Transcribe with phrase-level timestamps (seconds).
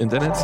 [0.00, 0.34] Internet?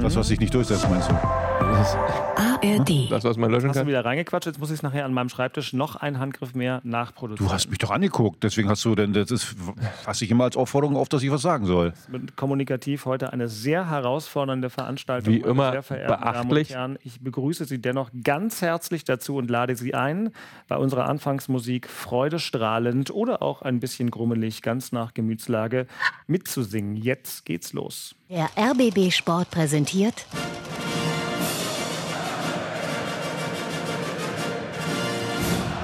[0.00, 1.14] Das, was sich nicht durchsetzt, meinst du?
[1.14, 3.10] ARD.
[3.10, 3.86] Das, was man löschen Hast du kann?
[3.86, 4.46] wieder reingequatscht?
[4.46, 7.48] Jetzt muss ich es nachher an meinem Schreibtisch noch einen Handgriff mehr nachproduzieren.
[7.48, 9.56] Du hast mich doch angeguckt, deswegen hast du denn, das ist,
[10.02, 11.92] fasse ich immer als Aufforderung auf, dass ich was sagen soll.
[12.10, 15.34] Mit kommunikativ heute eine sehr herausfordernde Veranstaltung.
[15.34, 16.68] Wie immer sehr verehrten beachtlich.
[16.68, 16.98] Damen und Herren.
[17.04, 20.30] Ich begrüße Sie dennoch ganz herzlich dazu und lade Sie ein,
[20.66, 25.86] bei unserer Anfangsmusik freudestrahlend oder auch ein bisschen grummelig, ganz nach Gemütslage,
[26.26, 26.96] mitzusingen.
[26.96, 28.14] Jetzt geht's los.
[28.30, 30.26] Der RBB Sport präsentiert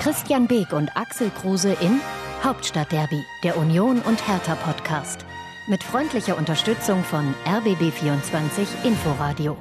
[0.03, 2.03] Christian Beek und Axel Kruse in
[2.43, 5.25] Hauptstadtderby, der Union und Hertha Podcast.
[5.69, 9.57] Mit freundlicher Unterstützung von RBB24 Inforadio.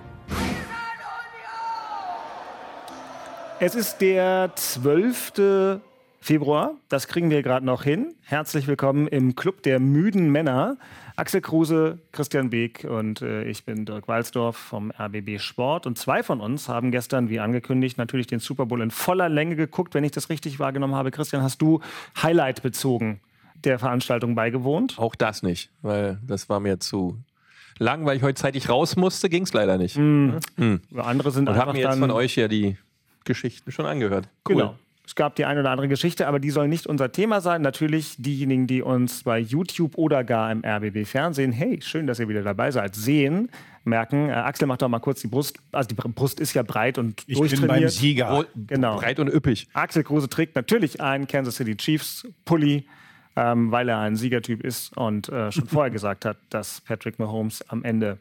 [3.62, 5.80] Es ist der 12.
[6.24, 6.76] Februar.
[6.88, 8.16] Das kriegen wir gerade noch hin.
[8.22, 10.78] Herzlich willkommen im Club der müden Männer.
[11.16, 15.86] Axel Kruse, Christian Beek und äh, ich bin Dirk Walzdorf vom RBB Sport.
[15.86, 19.56] Und zwei von uns haben gestern, wie angekündigt, natürlich den Super Bowl in voller Länge
[19.56, 19.94] geguckt.
[19.94, 21.82] Wenn ich das richtig wahrgenommen habe, Christian, hast du
[22.22, 23.20] Highlight bezogen
[23.64, 24.98] der Veranstaltung beigewohnt?
[24.98, 27.18] Auch das nicht, weil das war mir zu
[27.78, 29.98] lang, weil ich heute zeitig raus musste, ging es leider nicht.
[29.98, 32.78] Andere sind Und einfach habe mir jetzt dann von euch ja die
[33.24, 34.30] Geschichten schon angehört.
[34.48, 34.56] Cool.
[34.56, 34.76] Genau.
[35.06, 37.62] Es gab die eine oder andere Geschichte, aber die soll nicht unser Thema sein.
[37.62, 42.30] Natürlich diejenigen, die uns bei YouTube oder gar im RBB Fernsehen, hey, schön, dass ihr
[42.30, 43.50] wieder dabei seid, sehen,
[43.84, 46.98] merken, äh, Axel macht doch mal kurz die Brust, also die Brust ist ja breit
[46.98, 47.92] und Ich bin beim durchtrainiert.
[47.92, 48.46] Sieger.
[48.56, 48.98] Genau.
[48.98, 49.68] Breit und üppig.
[49.74, 52.88] Axel Kruse trägt natürlich einen Kansas City Chiefs Pulli,
[53.36, 57.62] ähm, weil er ein Siegertyp ist und äh, schon vorher gesagt hat, dass Patrick Mahomes
[57.70, 58.20] am Ende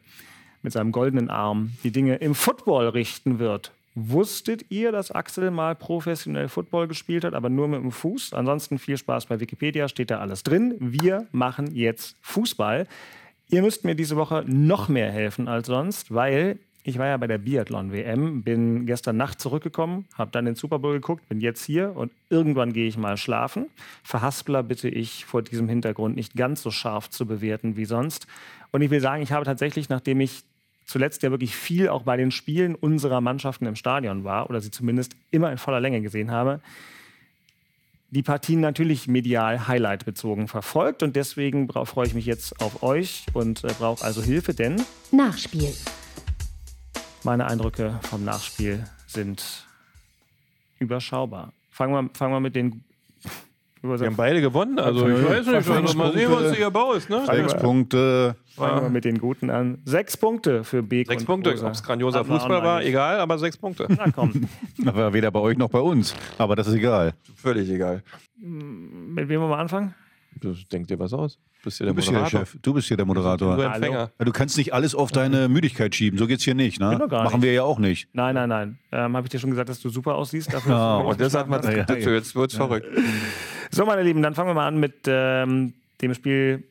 [0.63, 3.71] mit seinem goldenen Arm die Dinge im Football richten wird.
[3.95, 8.33] Wusstet ihr, dass Axel mal professionell Football gespielt hat, aber nur mit dem Fuß?
[8.33, 10.75] Ansonsten viel Spaß bei Wikipedia, steht da alles drin.
[10.79, 12.87] Wir machen jetzt Fußball.
[13.49, 17.27] Ihr müsst mir diese Woche noch mehr helfen als sonst, weil ich war ja bei
[17.27, 21.95] der Biathlon-WM, bin gestern Nacht zurückgekommen, habe dann den Super Bowl geguckt, bin jetzt hier
[21.95, 23.67] und irgendwann gehe ich mal schlafen.
[24.03, 28.27] Verhaspler bitte ich vor diesem Hintergrund nicht ganz so scharf zu bewerten wie sonst.
[28.71, 30.43] Und ich will sagen, ich habe tatsächlich, nachdem ich
[30.93, 34.69] zuletzt ja wirklich viel auch bei den Spielen unserer Mannschaften im Stadion war oder sie
[34.69, 36.61] zumindest immer in voller Länge gesehen habe,
[38.11, 43.25] die Partien natürlich medial Highlight bezogen verfolgt und deswegen freue ich mich jetzt auf euch
[43.33, 45.73] und äh, brauche also Hilfe, denn Nachspiel.
[47.23, 49.65] meine Eindrücke vom Nachspiel sind
[50.77, 51.53] überschaubar.
[51.71, 52.83] Fangen wir, fangen wir mit den.
[53.83, 57.25] Wir haben beide gewonnen, also ich weiß nicht, also mal sehen, was hier baust, ne?
[57.25, 58.37] Sechs Punkte.
[58.55, 59.79] Fangen wir mit den guten an.
[59.83, 62.87] Sechs Punkte für Beek Sechs Punkte, ob es grandioser Fußball war, nicht.
[62.87, 63.87] egal, aber sechs Punkte.
[63.89, 64.47] Na komm,
[64.85, 66.15] Aber weder bei euch noch bei uns.
[66.37, 67.13] Aber das ist egal.
[67.35, 68.03] Völlig egal.
[68.39, 69.93] mit wem wollen wir anfangen?
[70.41, 71.37] Das denkt dir was aus.
[71.63, 72.39] Bist ja der Du bist hier der Moderator.
[72.45, 72.57] Chef.
[72.61, 73.63] Du bist hier der Du Moderator.
[73.65, 74.11] Empfänger.
[74.17, 76.17] Ja, Du kannst nicht alles auf deine Müdigkeit schieben.
[76.17, 76.79] So geht's hier nicht.
[76.79, 76.99] Ne?
[77.09, 77.43] Gar Machen nicht.
[77.43, 78.09] wir ja auch nicht.
[78.13, 78.77] Nein, nein, nein.
[78.91, 80.51] Ähm, Habe ich dir schon gesagt, dass du super aussiehst?
[80.53, 82.11] Dafür, Ja, du Und das hat man Ja, ja, ja.
[82.11, 82.87] jetzt wird's verrückt.
[83.73, 86.63] So, meine Lieben, dann fangen wir mal an mit ähm, dem Spiel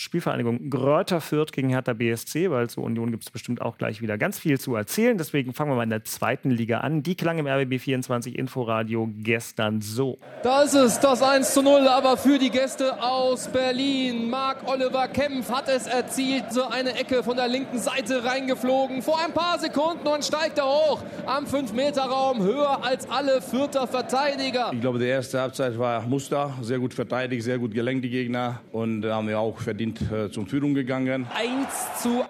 [0.00, 4.16] Spielvereinigung Gröter Fürth gegen Hertha BSC, weil zur Union gibt es bestimmt auch gleich wieder
[4.16, 5.18] ganz viel zu erzählen.
[5.18, 7.02] Deswegen fangen wir mal in der zweiten Liga an.
[7.02, 10.16] Die klang im RBB 24 Inforadio gestern so.
[10.42, 14.30] Da ist es, das 1 zu 0, aber für die Gäste aus Berlin.
[14.30, 19.02] Marc Oliver Kempf hat es erzielt, so eine Ecke von der linken Seite reingeflogen.
[19.02, 24.70] Vor ein paar Sekunden und steigt er hoch am 5-Meter-Raum, höher als alle Vierter Verteidiger.
[24.72, 28.62] Ich glaube, die erste Halbzeit war Muster, sehr gut verteidigt, sehr gut gelenkt, die Gegner.
[28.72, 31.26] Und da haben wir auch verdient äh, zum Führung gegangen.
[31.34, 32.24] 1 zu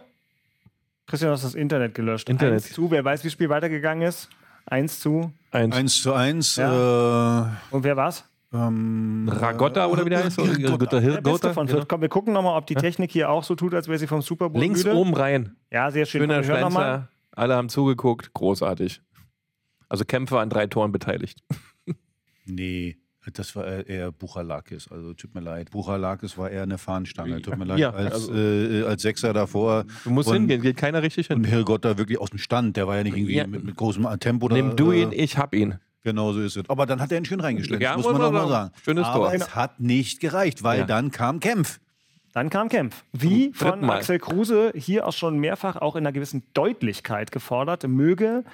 [1.07, 2.29] Christian, du hast das Internet gelöscht.
[2.29, 2.55] Internet.
[2.63, 4.29] Eins zu, wer weiß, wie das Spiel weitergegangen ist?
[4.67, 5.33] Eins zu.
[5.51, 5.75] Eins.
[5.75, 6.57] Eins zu eins.
[6.57, 7.49] Ja.
[7.49, 8.25] Äh, Und wer war's?
[8.53, 10.39] ähm, Ragotta oder wie der heißt?
[10.39, 11.87] Ragotta von Fürth.
[11.89, 14.23] Komm, wir gucken nochmal, ob die Technik hier auch so tut, als wäre sie vom
[14.23, 14.95] Super Bowl Links müde.
[14.97, 15.57] oben rein.
[15.71, 16.23] Ja, sehr schön.
[16.23, 16.43] Schöner.
[16.45, 17.09] Schwänzer.
[17.33, 18.33] Alle haben zugeguckt.
[18.35, 19.03] Großartig.
[19.89, 21.43] Also Kämpfer an drei Toren beteiligt.
[22.45, 22.97] Nee,
[23.39, 24.89] das war eher- Buchalakis.
[24.91, 25.71] Also tut mir leid.
[25.71, 27.41] Buchalakis war eher eine Fahnenstange.
[27.43, 27.79] Tut mir leid.
[27.79, 29.85] Ja, als, also- äh, als Sechser davor.
[30.05, 31.53] Du musst und, hingehen, geht keiner richtig Und hin.
[31.53, 32.77] Hilgott da wirklich aus dem Stand.
[32.77, 33.47] Der war ja nicht irgendwie Ja.
[33.47, 34.57] mit, mit großem Tempo da.
[34.57, 35.77] Nimm du äh, ihn, ich hab ihn.
[36.03, 36.69] Genau so ist es.
[36.71, 37.83] Aber dann hat er ihn schön reingestellt.
[37.83, 38.71] Ja, muss muss man auch mal sagen.
[38.83, 39.35] Schönes Aber Tor.
[39.35, 40.87] es hat nicht gereicht, weil Ja.
[40.87, 41.79] dann kam Kempf.
[42.33, 43.03] Dann kam Kempf.
[43.13, 43.97] Wie von Mal.
[43.99, 48.45] Axel Kruse hier auch schon mehrfach auch in einer gewissen Deutlichkeit gefordert, möge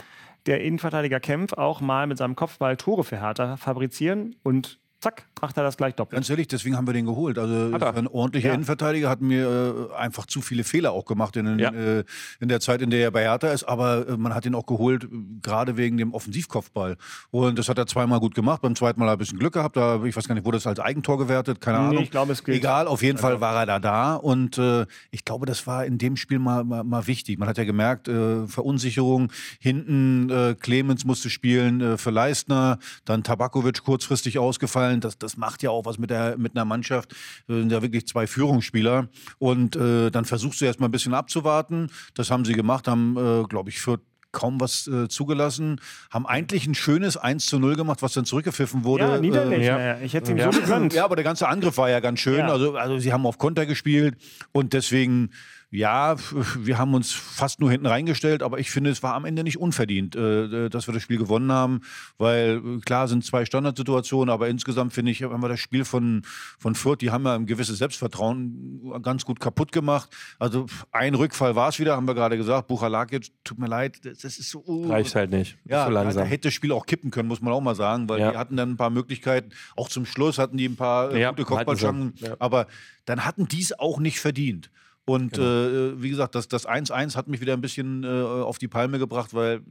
[0.46, 5.56] der Innenverteidiger Kempf auch mal mit seinem Kopfball Tore für Hertha fabrizieren und zack, macht
[5.56, 6.16] er das gleich doppelt.
[6.16, 7.38] Ganz ehrlich, deswegen haben wir den geholt.
[7.38, 8.54] Also ein ordentlicher Ja.
[8.54, 11.70] Innenverteidiger hat mir äh, einfach zu viele Fehler auch gemacht in, Ja.
[11.72, 12.04] äh,
[12.40, 13.64] in der Zeit, in der er bei Hertha ist.
[13.64, 15.08] Aber äh, man hat ihn auch geholt, äh,
[15.42, 16.96] gerade wegen dem Offensivkopfball.
[17.30, 18.62] Und das hat er zweimal gut gemacht.
[18.62, 19.76] Beim zweiten Mal hat er ein bisschen Glück gehabt.
[19.76, 21.60] Da, ich weiß gar nicht, wurde das als Eigentor gewertet?
[21.60, 22.02] Keine Nee, Ahnung.
[22.04, 22.56] ich glaube, es gilt.
[22.56, 24.14] Egal, auf jeden Fall war er da da.
[24.14, 27.38] Und äh, ich glaube, das war in dem Spiel mal, mal, mal wichtig.
[27.38, 29.30] Man hat ja gemerkt, äh, Verunsicherung.
[29.60, 32.78] Hinten Clemens musste spielen für Leistner.
[33.04, 35.00] Dann Tabakovic kurzfristig ausgefallen.
[35.00, 37.12] Das, das macht ja auch was mit, der, mit einer Mannschaft.
[37.48, 39.08] Das sind ja wirklich zwei Führungsspieler.
[39.38, 41.88] Und äh, dann versuchst du erst mal ein bisschen abzuwarten.
[42.14, 43.98] Das haben sie gemacht, haben, äh, glaube ich, für
[44.32, 45.80] kaum was äh, zugelassen,
[46.10, 49.04] haben eigentlich ein schönes 1 zu 0 gemacht, was dann zurückgepfiffen wurde.
[49.04, 50.02] Ja, Äh, Niederlechner.
[50.02, 50.52] Ich hätte ihm Ja.
[50.52, 50.92] so gegönnt.
[50.92, 52.40] ja, aber der ganze Angriff war ja ganz schön.
[52.40, 52.48] Ja.
[52.48, 54.16] Also, also sie haben auf Konter gespielt
[54.52, 55.30] und deswegen,
[55.70, 56.16] ja,
[56.58, 59.58] wir haben uns fast nur hinten reingestellt, aber ich finde, es war am Ende nicht
[59.58, 61.80] unverdient, äh, dass wir das Spiel gewonnen haben,
[62.18, 66.22] weil äh, klar sind zwei Standardsituationen, aber insgesamt finde ich, haben wir das Spiel von,
[66.58, 70.08] von Fürth, die haben ja ein gewisses Selbstvertrauen ganz gut kaputt gemacht.
[70.38, 72.68] Also ein Rückfall war es wieder, haben wir gerade gesagt.
[72.68, 74.62] Buchalakic, tut mir leid, das ist so...
[74.66, 75.58] uh, Reicht halt nicht.
[75.64, 78.30] ja, da, hätte das Spiel auch kippen können, muss man auch mal sagen, weil Ja.
[78.30, 79.50] die hatten dann ein paar Möglichkeiten.
[79.74, 82.66] Auch zum Schluss hatten die ein paar äh, Ja, gute Kopfballchancen, aber
[83.04, 84.70] dann hatten die es auch nicht verdient.
[85.06, 85.46] Und Genau.
[85.46, 88.98] äh, wie gesagt, das das 1-1 hat mich wieder ein bisschen äh, auf die Palme
[88.98, 89.62] gebracht, weil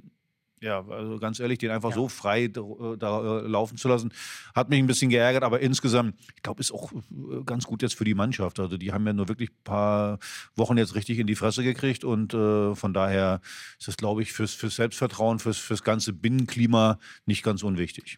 [0.62, 2.62] ja, also ganz ehrlich, den einfach so frei da,
[2.98, 4.14] da äh, laufen zu lassen,
[4.56, 7.96] hat mich ein bisschen geärgert, aber insgesamt, ich glaube, ist auch äh, ganz gut jetzt
[7.96, 8.60] für die Mannschaft.
[8.60, 10.20] Also die haben ja nur wirklich ein paar
[10.56, 13.42] Wochen jetzt richtig in die Fresse gekriegt und äh, von daher
[13.78, 18.18] ist das, glaube ich, fürs, fürs Selbstvertrauen, fürs, fürs ganze Binnenklima nicht ganz unwichtig.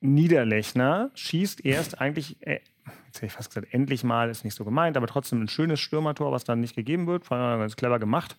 [0.00, 2.60] Niederlechner schießt erst eigentlich, äh,
[3.06, 5.80] jetzt hätte ich fast gesagt, endlich mal, ist nicht so gemeint, aber trotzdem ein schönes
[5.80, 8.36] Stürmertor, was dann nicht gegeben wird, war ganz clever gemacht.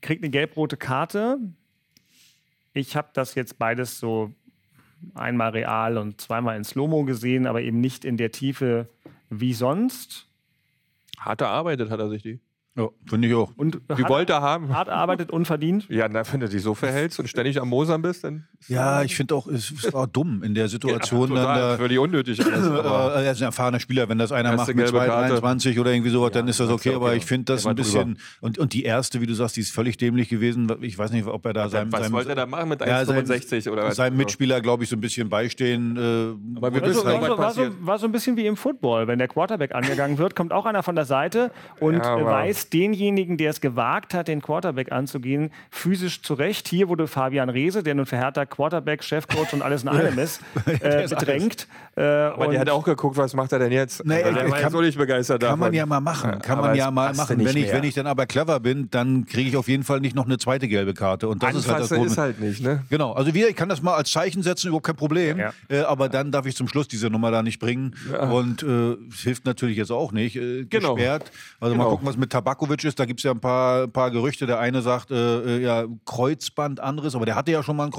[0.00, 1.38] Kriegt eine gelb-rote Karte.
[2.72, 4.32] Ich habe das jetzt beides so
[5.14, 8.88] einmal real und zweimal in Slow-Mo gesehen, aber eben nicht in der Tiefe
[9.30, 10.26] wie sonst.
[11.18, 12.40] Hart erarbeitet hat er sich die.
[12.76, 13.52] Ja, finde ich auch.
[13.56, 14.68] Und Die wollte er haben.
[14.70, 15.88] hart arbeitet, unverdient.
[15.88, 18.48] Ja, na, wenn du dich so verhältst und ständig am Mosern bist, dann.
[18.68, 21.28] Ja, ich finde auch, es, es war dumm in der Situation.
[21.28, 22.44] total, dann da, völlig unnötig.
[22.44, 25.28] Alles, aber Äh, er ist ein erfahrener Spieler, wenn das einer macht mit gelbe Karte.
[25.40, 26.94] 23 oder irgendwie sowas, dann ist das okay.
[26.94, 28.18] Aber ich finde das ein bisschen.
[28.40, 30.70] Und, und die erste, wie du sagst, die ist völlig dämlich gewesen.
[30.80, 31.92] Ich weiß nicht, ob er da seinem.
[31.92, 33.96] was seinem wollte er da machen mit Ja, 1,65 oder was?
[33.96, 35.96] Seinem Mitspieler, glaube ich, so ein bisschen beistehen.
[35.96, 39.06] Äh, Aber wir wissen war, so, war, so, war so ein bisschen wie im Football.
[39.08, 41.50] Wenn der Quarterback angegangen wird, kommt auch einer von der Seite
[41.80, 46.68] und Ja, weist denjenigen, der es gewagt hat, den Quarterback anzugehen, physisch zurecht.
[46.68, 50.40] Hier wurde Fabian Reese, der nun für Hertha Quarterback, Chefcoach und alles in einem ist,
[50.80, 51.66] äh, bedrängt.
[51.96, 54.04] Äh, Aber und der hat auch geguckt, was macht er denn jetzt?
[54.04, 55.74] Nee, Also der ich war kann- jetzt so nicht begeistert Kann man davon.
[55.74, 56.38] ja mal machen.
[56.40, 57.38] Kann aber man ja mal machen.
[57.38, 57.72] Wenn ich, mehr.
[57.74, 60.38] wenn ich dann aber clever bin, dann kriege ich auf jeden Fall nicht noch eine
[60.38, 61.28] zweite gelbe Karte.
[61.28, 62.12] Und das ist halt das Anfassen Problem.
[62.12, 62.82] ist halt nicht, ne?
[62.90, 65.38] Genau, also wieder, ich kann das mal als Zeichen setzen, überhaupt kein Problem.
[65.38, 65.52] Ja.
[65.68, 67.94] Äh, aber dann darf ich zum Schluss diese Nummer da nicht bringen.
[68.30, 70.36] Und äh, es hilft natürlich jetzt auch nicht.
[70.36, 70.94] Äh, Genau.
[70.94, 71.30] Gesperrt.
[71.60, 71.90] Also mal Genau.
[71.96, 72.98] gucken, was mit Tabakovic ist.
[72.98, 74.46] Da gibt es ja ein paar, paar Gerüchte.
[74.46, 77.92] Der eine sagt, äh, äh, ja, Kreuzbandanriss, aber der hatte ja schon mal einen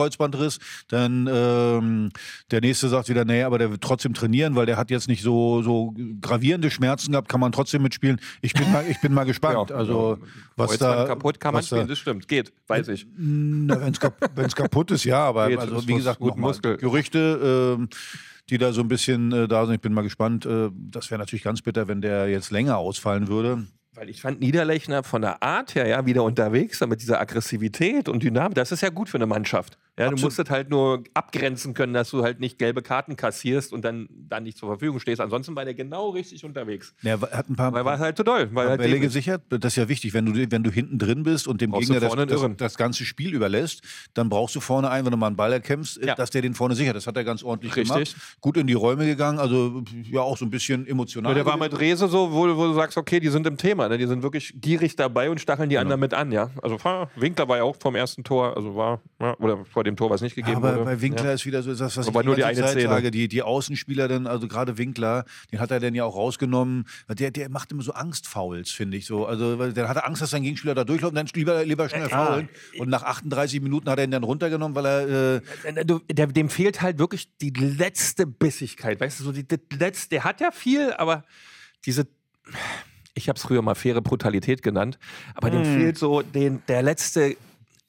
[0.46, 0.60] Kreuzbandriss.
[0.88, 2.10] Dann ähm,
[2.52, 5.22] der nächste sagt wieder, nee, aber der wird trotzdem trainieren, weil der hat jetzt nicht
[5.24, 8.20] so, so gravierende Schmerzen gehabt, kann man trotzdem mitspielen.
[8.42, 9.56] Ich bin mal, ich bin mal gespannt.
[9.56, 10.28] Ja, also genau.
[10.58, 12.28] was Kreuzband da kaputt kann man was da- spielen, das stimmt.
[12.28, 13.08] Geht, weiß ich.
[13.16, 14.20] wenn es kap
[14.56, 16.78] kaputt ist, ja, aber Geht, also, wie gesagt, gut Muskel.
[16.78, 17.90] Gerüchte, ähm,
[18.50, 19.76] die da so ein bisschen äh, da sind.
[19.76, 20.46] Ich bin mal gespannt.
[20.46, 23.66] Äh, das wäre natürlich ganz bitter, wenn der jetzt länger ausfallen würde.
[23.96, 28.24] Weil ich fand Niederlechner von der Art her ja wieder unterwegs, mit dieser Aggressivität und
[28.24, 28.56] Dynamik.
[28.56, 29.78] Das ist ja gut für eine Mannschaft.
[29.98, 33.72] Ja, du musst es halt nur abgrenzen können, dass du halt nicht gelbe Karten kassierst
[33.72, 35.22] und dann, dann nicht zur Verfügung stehst.
[35.22, 36.94] Ansonsten war der genau richtig unterwegs.
[37.02, 38.50] Er hat ein paar, Weil war halt zu doll.
[38.52, 39.44] Weil halt Bälle gesichert.
[39.50, 40.14] Das ist ja wichtig.
[40.14, 43.06] Wenn du, wenn du hinten drin bist und dem Brauchst Gegner das, das, das ganze
[43.06, 43.84] Spiel überlässt,
[44.14, 46.16] dann brauchst du vorne einen, wenn du mal einen Ball erkämpfst, äh, Ja.
[46.16, 46.98] dass der den vorne sichert.
[46.98, 47.94] Das hat er ganz ordentlich Richtig.
[48.14, 48.38] gemacht.
[48.42, 49.40] Gut in die Räume gegangen.
[49.40, 51.32] Also ja, auch so ein bisschen emotional.
[51.32, 53.85] Ja, der war mit Rese so, wo, wo du sagst, okay, die sind im Thema,
[53.88, 53.98] ne?
[53.98, 56.50] die sind wirklich gierig dabei und stacheln die anderen mit an, ja.
[56.62, 59.96] Also ha, Winkler war ja auch vom ersten Tor, also war, ja, oder vor dem
[59.96, 60.86] Tor, was nicht gegeben Aber wurde.
[60.86, 61.34] bei Winkler ja.
[61.34, 62.90] ist wieder so das, was Aber ich nur die eine Zeit Szene.
[62.90, 63.12] sage.
[63.12, 66.86] Die, die Außenspieler dann, also gerade Winkler, den hat er dann ja auch rausgenommen.
[67.10, 69.26] Der, der macht immer so Angstfouls, finde ich so.
[69.26, 72.50] Also der hatte Angst, dass sein Gegenspieler da durchläuft und dann lieber, lieber schnell faulen.
[72.78, 75.42] Und nach 38 Minuten hat er ihn dann runtergenommen, weil er äh,
[75.86, 80.10] Du, der, dem fehlt halt wirklich die letzte Bissigkeit, weißt du, so die, die letzte,
[80.10, 81.24] der hat ja viel, aber
[81.86, 82.08] diese,
[83.16, 85.00] ich habe es früher mal faire Brutalität genannt,
[85.34, 87.36] aber dem fehlt so den, der letzte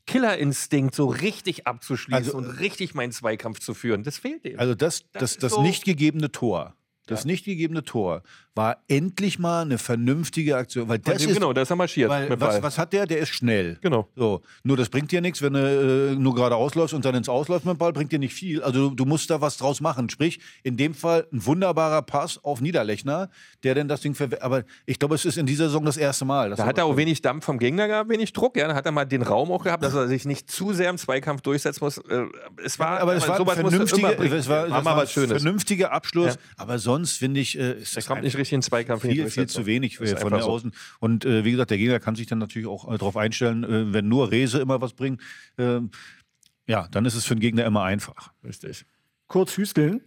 [0.06, 4.04] Killerinstinkt, so richtig abzuschließen Also, und richtig meinen Zweikampf zu führen.
[4.04, 4.59] Das fehlt dem.
[4.59, 6.75] Also das, Das das, das so- nicht gegebene Tor.
[7.06, 8.23] Das nicht gegebene Tor
[8.56, 10.88] war endlich mal eine vernünftige Aktion.
[10.88, 13.06] Weil das dem, ist, genau, da ist er marschiert weil, was, was hat der?
[13.06, 13.78] Der ist schnell.
[13.82, 14.08] Genau.
[14.16, 14.40] So.
[14.64, 17.66] Nur das bringt dir nichts, wenn du äh, nur gerade ausläufst und dann ins Ausläufst
[17.66, 18.62] mit dem Ball, bringt dir nicht viel.
[18.62, 20.08] Also du, du musst da was draus machen.
[20.08, 23.28] Sprich, in dem Fall ein wunderbarer Pass auf Niederlechner,
[23.62, 24.42] der denn das Ding verwendet.
[24.42, 26.50] Aber ich glaube, es ist in dieser Saison das erste Mal.
[26.50, 28.56] Da hat er auch wenig Dampf vom Gegner gehabt, wenig Druck.
[28.56, 30.88] Ja, da hat er mal den Raum auch gehabt, dass er sich nicht zu sehr
[30.88, 31.98] im Zweikampf durchsetzen muss.
[31.98, 32.25] Äh,
[32.64, 34.32] Es war, aber es war, vernünftige, immer bringen.
[34.32, 35.32] es war, war das mal war was Schönes.
[35.32, 36.34] ein vernünftiger Abschluss.
[36.34, 36.40] Ja.
[36.56, 39.04] Aber sonst finde ich, äh, ist das kommt nicht richtig in den Zweikampf.
[39.04, 40.50] in die viel, viel zu wenig Das ist äh, von der so.
[40.50, 40.72] Außen.
[41.00, 43.92] Und äh, wie gesagt, der Gegner kann sich dann natürlich auch äh, darauf einstellen, äh,
[43.92, 45.20] wenn nur Rese immer was bringt.
[45.56, 45.80] Äh,
[46.66, 48.32] ja, dann ist es für den Gegner immer einfach.
[48.44, 48.84] Richtig.
[49.28, 50.02] kurz hüsteln.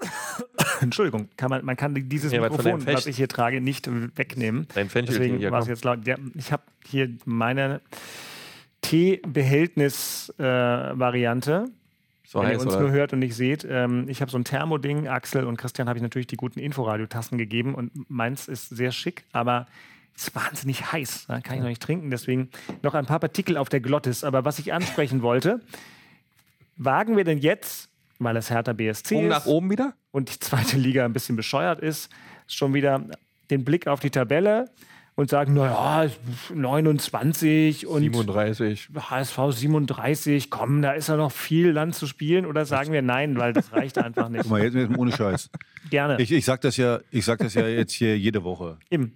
[0.80, 4.66] Entschuldigung, kann man, man kann dieses Ja, Mikrofon, was ich hier trage, nicht wegnehmen.
[4.74, 6.06] Dein Fenchel Deswegen war es jetzt laut.
[6.06, 7.80] Ja, ich habe hier meine
[8.80, 11.66] Teebehältnis-Variante.
[12.26, 12.82] So wenn ihr heiß, uns oder?
[12.82, 13.66] nur hört und nicht seht.
[13.68, 15.08] Ähm, ich habe so ein Thermoding.
[15.08, 19.24] Axel und Christian habe ich natürlich die guten Inforadio-Tassen gegeben und meins ist sehr schick,
[19.32, 19.66] aber
[20.14, 21.26] ist wahnsinnig heiß.
[21.28, 22.10] Da kann ich noch nicht trinken.
[22.10, 22.50] Deswegen
[22.82, 24.24] noch ein paar Partikel auf der Glottis.
[24.24, 25.60] Aber was ich ansprechen wollte,
[26.76, 29.94] wagen wir denn jetzt, weil es Hertha BSC Oben ist nach oben wieder?
[30.10, 32.10] und die zweite Liga ein bisschen bescheuert ist,
[32.46, 33.04] schon wieder
[33.50, 34.70] den Blick auf die Tabelle
[35.14, 36.10] und sagen, naja,
[36.54, 38.88] 29 und 37.
[38.96, 42.46] HSV 37, komm, da ist ja noch viel Land zu spielen.
[42.46, 44.42] Oder sagen wir nein, weil das reicht einfach nicht.
[44.42, 45.50] Guck mal, jetzt, jetzt ohne Scheiß.
[45.90, 46.20] Gerne.
[46.20, 48.78] Ich, ich sag das ja, ich sag das ja jetzt hier jede Woche.
[48.90, 49.12] Eben.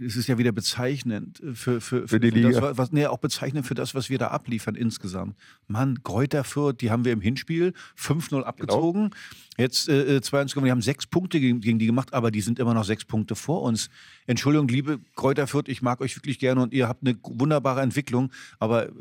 [0.00, 2.76] Es ist ja wieder bezeichnend für, für, Für die das, Liga.
[2.76, 5.36] was, nee, auch bezeichnend für das, was wir da abliefern insgesamt.
[5.66, 9.10] Mann, Kräuter Fürth, die haben wir im Hinspiel 5-0 abgezogen.
[9.56, 10.66] Jetzt äh, 2-1 gewonnen.
[10.66, 13.34] Wir haben sechs Punkte gegen, gegen die gemacht, aber die sind immer noch sechs Punkte
[13.34, 13.90] vor uns.
[14.26, 18.30] Entschuldigung, liebe Kräuter Fürth, ich mag euch wirklich gerne und ihr habt eine wunderbare Entwicklung,
[18.60, 18.92] aber äh,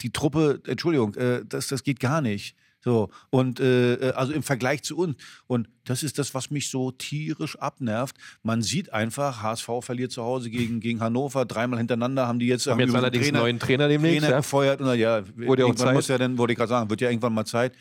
[0.00, 2.56] die Truppe, Entschuldigung, äh, das, das geht gar nicht.
[2.82, 5.16] So, und äh, äh, also im Vergleich zu uns.
[5.46, 8.16] Und das ist das, was mich so tierisch abnervt.
[8.42, 12.66] Man sieht einfach, HSV verliert zu Hause gegen, gegen Hannover, dreimal hintereinander haben die jetzt,
[12.66, 14.28] Haben jetzt übrigens allerdings einen neuen Trainer Trainer demnächst.
[14.28, 14.36] Ja?
[14.38, 14.80] gefeuert.
[14.80, 15.94] Und ja, Wurde ja auch irgendwann Zeit.
[15.94, 17.72] muss ja dann, wollte ich gerade sagen, wird ja irgendwann mal Zeit.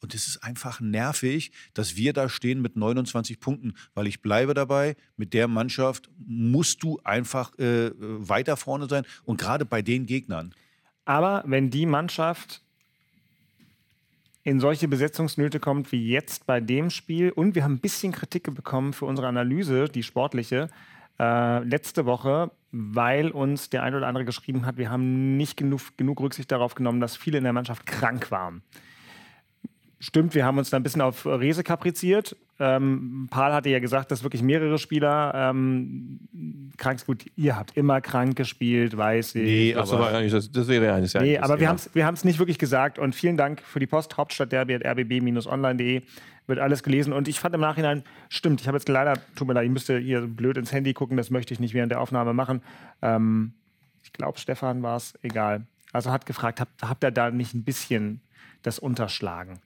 [0.00, 4.54] Und es ist einfach nervig, dass wir da stehen mit 29 Punkten, weil ich bleibe
[4.54, 10.06] dabei, mit der Mannschaft musst du einfach äh, weiter vorne sein und gerade bei den
[10.06, 10.54] Gegnern.
[11.04, 12.62] Aber wenn die Mannschaft
[14.42, 18.54] in solche Besetzungsnöte kommt wie jetzt bei dem Spiel und wir haben ein bisschen Kritik
[18.54, 20.68] bekommen für unsere Analyse, die sportliche,
[21.18, 25.80] äh, letzte Woche, weil uns der ein oder andere geschrieben hat, wir haben nicht genug,
[25.96, 28.62] genug Rücksicht darauf genommen, dass viele in der Mannschaft krank waren.
[30.00, 32.36] Stimmt, wir haben uns da ein bisschen auf Rese kapriziert.
[32.60, 36.20] Ähm, Paul hatte ja gesagt, dass wirklich mehrere Spieler ähm,
[36.76, 37.06] krank sind.
[37.06, 39.42] Gut, ihr habt immer krank gespielt, weiß ich.
[39.42, 41.68] Nee, Das, war ja nicht, das, das wäre ja eines ja Nee, aber wir Thema.
[41.70, 42.98] haben es wir haben's nicht wirklich gesagt.
[43.00, 46.02] Und vielen Dank für die Post, Hauptstadtderby at rbb-online.de.
[46.46, 47.12] Wird alles gelesen.
[47.12, 49.98] Und ich fand im Nachhinein, stimmt, ich habe jetzt leider, tut mir leid, ich müsste
[49.98, 52.62] hier blöd ins Handy gucken, das möchte ich nicht während der Aufnahme machen.
[53.02, 53.52] Ähm,
[54.02, 55.66] ich glaube, Stefan war es, egal.
[55.92, 58.20] Also hat gefragt, habt, habt ihr da nicht ein bisschen
[58.62, 59.58] das unterschlagen?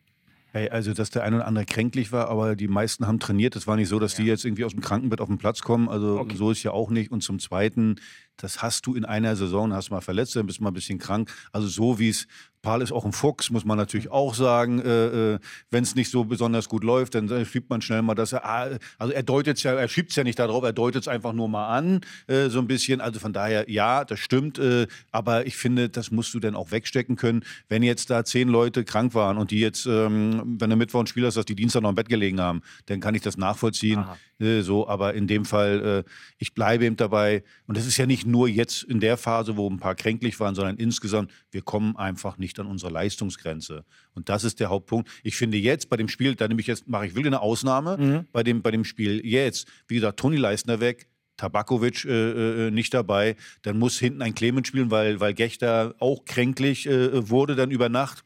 [0.55, 3.57] Hey, also, dass der ein oder andere kränklich war, aber die meisten haben trainiert.
[3.57, 5.89] Es war nicht so, dass die jetzt irgendwie aus dem Krankenbett auf den Platz kommen.
[5.89, 7.11] Also, so ist ja auch nicht.
[7.11, 7.97] Und zum Zweiten,
[8.37, 10.99] das hast du in einer Saison, hast mal verletzt, dann bist du mal ein bisschen
[10.99, 11.31] krank.
[11.53, 12.27] Also, so wie es,
[12.63, 14.81] Paul ist auch ein Fuchs, muss man natürlich auch sagen.
[14.81, 15.39] Äh, äh,
[15.71, 18.45] Wenn es nicht so besonders gut läuft, dann äh, schiebt man schnell mal, dass er,
[18.45, 21.33] ah, also er deutet ja, er schiebt es ja nicht darauf, er deutet es einfach
[21.33, 23.01] nur mal an, äh, so ein bisschen.
[23.01, 24.61] Also von daher, ja, das stimmt.
[24.61, 27.45] Äh, aber ich finde, das musst du dann auch wegstecken können.
[27.69, 31.09] Wenn jetzt da zehn Leute krank waren und die jetzt, ähm, wenn du Mittwoch ein
[31.09, 34.05] Spiel hast, dass die Dienstag noch im Bett gelegen haben, dann kann ich das nachvollziehen.
[34.39, 36.05] Äh, so, aber in dem Fall,
[36.39, 37.43] ich bleibe eben dabei.
[37.67, 40.55] Und das ist ja nicht nur jetzt in der Phase, wo ein paar kränklich waren,
[40.55, 43.85] sondern insgesamt, wir kommen einfach nicht an unsere Leistungsgrenze.
[44.15, 45.09] Und das ist der Hauptpunkt.
[45.23, 48.25] Ich finde jetzt bei dem Spiel, da nehme ich jetzt, mache ich wirklich eine Ausnahme,
[48.33, 52.95] bei, dem, bei dem Spiel jetzt, wie gesagt, Toni Leistner weg, Tabakovic äh, äh, nicht
[52.95, 57.71] dabei, dann muss hinten ein Clemens spielen, weil, weil Gechter auch kränklich äh, wurde dann
[57.71, 58.25] über Nacht.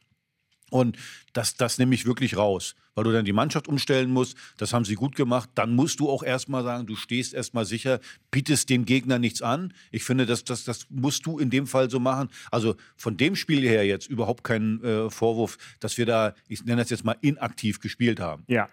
[0.70, 0.96] Und
[1.32, 4.37] das, das nehme ich wirklich raus, weil du dann die Mannschaft umstellen musst.
[4.56, 5.49] Das haben sie gut gemacht.
[5.54, 9.73] Dann musst du auch erstmal sagen, du stehst erstmal sicher, bietest dem Gegner nichts an.
[9.92, 12.30] Ich finde, das, das, das musst du in dem Fall so machen.
[12.50, 16.82] Also von dem Spiel her jetzt überhaupt keinen äh, Vorwurf, dass wir da, ich nenne
[16.82, 18.42] das jetzt mal, inaktiv gespielt haben.
[18.49, 18.68] Ja.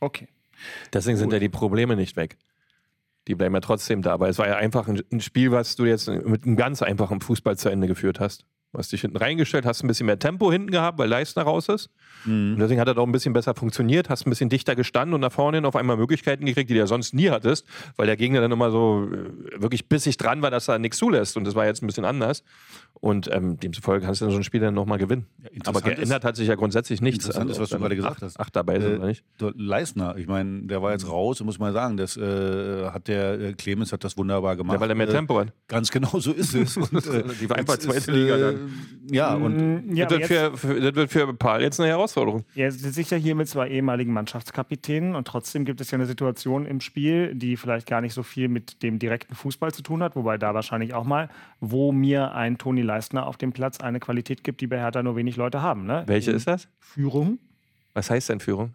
[0.00, 0.28] Okay.
[0.92, 2.36] Deswegen sind ja die Probleme nicht weg.
[3.28, 4.12] Die bleiben ja trotzdem da.
[4.12, 7.20] Aber es war ja einfach ein, ein Spiel, was du jetzt mit einem ganz einfachen
[7.20, 8.44] Fußball zu Ende geführt hast.
[8.72, 11.68] Du hast dich hinten reingestellt, hast ein bisschen mehr Tempo hinten gehabt, weil Leistner raus
[11.68, 11.90] ist.
[12.52, 15.20] Und deswegen hat er doch ein bisschen besser funktioniert, hast ein bisschen dichter gestanden und
[15.22, 18.16] nach vorne hin auf einmal Möglichkeiten gekriegt, die du ja sonst nie hattest, weil der
[18.16, 21.36] Gegner dann immer so äh, wirklich bissig dran war, dass er nichts zulässt.
[21.36, 22.44] Und das war jetzt ein bisschen anders.
[23.02, 25.24] Und ähm, demzufolge kannst du dann so ein Spiel dann nochmal gewinnen.
[25.64, 27.24] Aber interessant geändert hat sich ja grundsätzlich nichts.
[27.24, 28.38] Interessant ist, was du dann gerade gesagt acht, hast.
[28.38, 29.24] Acht dabei sind, Äh, oder nicht?
[29.40, 33.40] der Leistner, ich meine, der war jetzt raus, muss man sagen, das äh, hat der
[33.40, 34.74] äh, Clemens hat das wunderbar gemacht.
[34.74, 35.52] Ja, weil er mehr Äh, Tempo hat.
[35.66, 36.76] Ganz genau so ist es.
[36.76, 38.72] Und, äh, Die war einfach zweite ist, Liga äh, dann.
[39.10, 39.56] Ja, und
[39.90, 42.44] Mm, ja, das, aber wird für, für, das wird für Paul jetzt eine Herausforderung.
[42.54, 46.06] jetzt sitze ich ja hier mit zwei ehemaligen Mannschaftskapitänen und trotzdem gibt es ja eine
[46.06, 50.02] Situation im Spiel, die vielleicht gar nicht so viel mit dem direkten Fußball zu tun
[50.02, 51.28] hat, wobei da wahrscheinlich auch mal,
[51.60, 55.16] wo mir ein Toni Leistner auf dem Platz eine Qualität gibt, die bei Hertha nur
[55.16, 55.84] wenig Leute haben.
[55.86, 56.04] Ne?
[56.06, 56.68] Welche ist das?
[56.78, 57.38] Führung,
[57.94, 58.74] Was heißt denn Führung?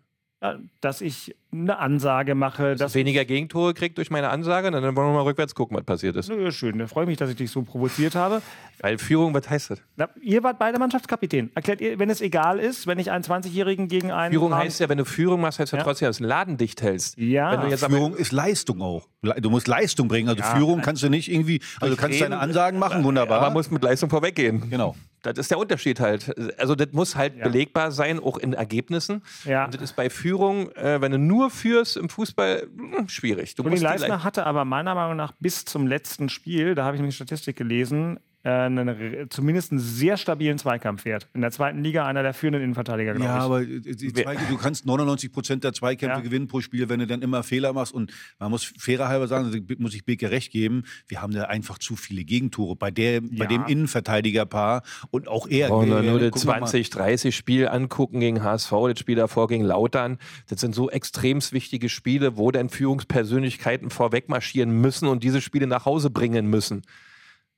[0.53, 4.95] Ja, dass ich eine Ansage mache, dass Weniger Gegentore kriegt durch meine Ansage, dann wollen
[4.95, 6.27] wir mal rückwärts gucken, was passiert ist.
[6.29, 8.41] Nö, schön, da freue ich mich, dass ich dich so provoziert habe.
[8.81, 9.81] Weil Führung, was heißt das?
[9.95, 11.51] Na, ihr wart beide Mannschaftskapitän.
[11.55, 14.33] Erklärt ihr, wenn es egal ist, wenn ich einen 20-Jährigen gegen einen.
[14.33, 15.83] Führung Rahmen- heißt ja, wenn du Führung machst, heißt ja, Ja.
[15.85, 17.17] trotzdem, dass du einen Laden dicht hältst.
[17.17, 17.53] Ja.
[17.53, 19.07] Wenn du jetzt aber Führung ist Leistung auch.
[19.39, 20.27] Du musst Leistung bringen.
[20.27, 20.55] Also Ja.
[20.55, 23.39] Führung kannst du nicht irgendwie, also du kannst deine Ansagen machen, wunderbar.
[23.41, 24.69] aber muss mit Leistung vorweggehen.
[24.69, 24.95] genau.
[25.33, 26.33] Das ist der Unterschied halt.
[26.59, 27.43] Also das muss halt Ja.
[27.47, 29.21] belegbar sein, auch in Ergebnissen.
[29.43, 29.65] Ja.
[29.65, 33.55] Und das ist bei Führung, äh, wenn du nur führst im Fußball, mh, schwierig.
[33.55, 36.75] Du Toni musst die Leistner Le- hatte aber meiner Meinung nach bis zum letzten Spiel,
[36.75, 41.27] da habe ich nämlich Statistik gelesen, einen, re- zumindest einen sehr stabilen Zweikampfwert.
[41.33, 43.43] In der zweiten Liga einer der führenden Innenverteidiger, glaube Ja, ich.
[43.43, 46.23] aber äh, die Zweige, du kannst 99 Prozent der Zweikämpfe Ja.
[46.23, 47.93] gewinnen pro Spiel, wenn du dann immer Fehler machst.
[47.93, 51.43] Und man muss fairer halber sagen, also muss ich Beke recht geben, wir haben da
[51.45, 53.45] einfach zu viele Gegentore bei, der, bei Ja.
[53.47, 55.69] dem Innenverteidigerpaar und auch er.
[55.69, 56.67] Brauchen wir äh, nur das gucken wir mal.
[56.67, 60.17] 20, 30 Spiel angucken gegen HSV, das Spiel davor gegen Lautern.
[60.47, 65.67] Das sind so extremst wichtige Spiele, wo dann Führungspersönlichkeiten vorweg marschieren müssen und diese Spiele
[65.67, 66.83] nach Hause bringen müssen.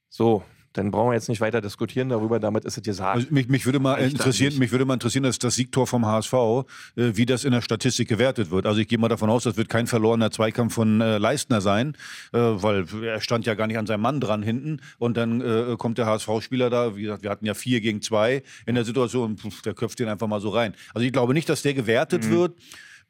[0.10, 0.44] So,
[0.78, 3.16] dann brauchen wir jetzt nicht weiter diskutieren darüber, damit ist es gesagt.
[3.16, 6.34] Also mich, mich, würde mal interessieren, mich würde mal interessieren, dass das Siegtor vom HSV,
[6.34, 6.64] äh,
[6.96, 8.66] wie das in der Statistik gewertet wird.
[8.66, 11.96] Also ich gehe mal davon aus, das wird kein verlorener Zweikampf von äh, Leistner sein,
[12.34, 14.82] äh, weil er stand ja gar nicht an seinem Mann dran hinten.
[15.00, 18.44] Und dann äh, kommt der HSV-Spieler da, wie gesagt, wir hatten ja vier gegen zwei
[18.66, 20.74] in der Situation, pf, der köpft den einfach mal so rein.
[20.94, 22.32] Also ich glaube nicht, dass der gewertet Mhm.
[22.32, 22.54] wird.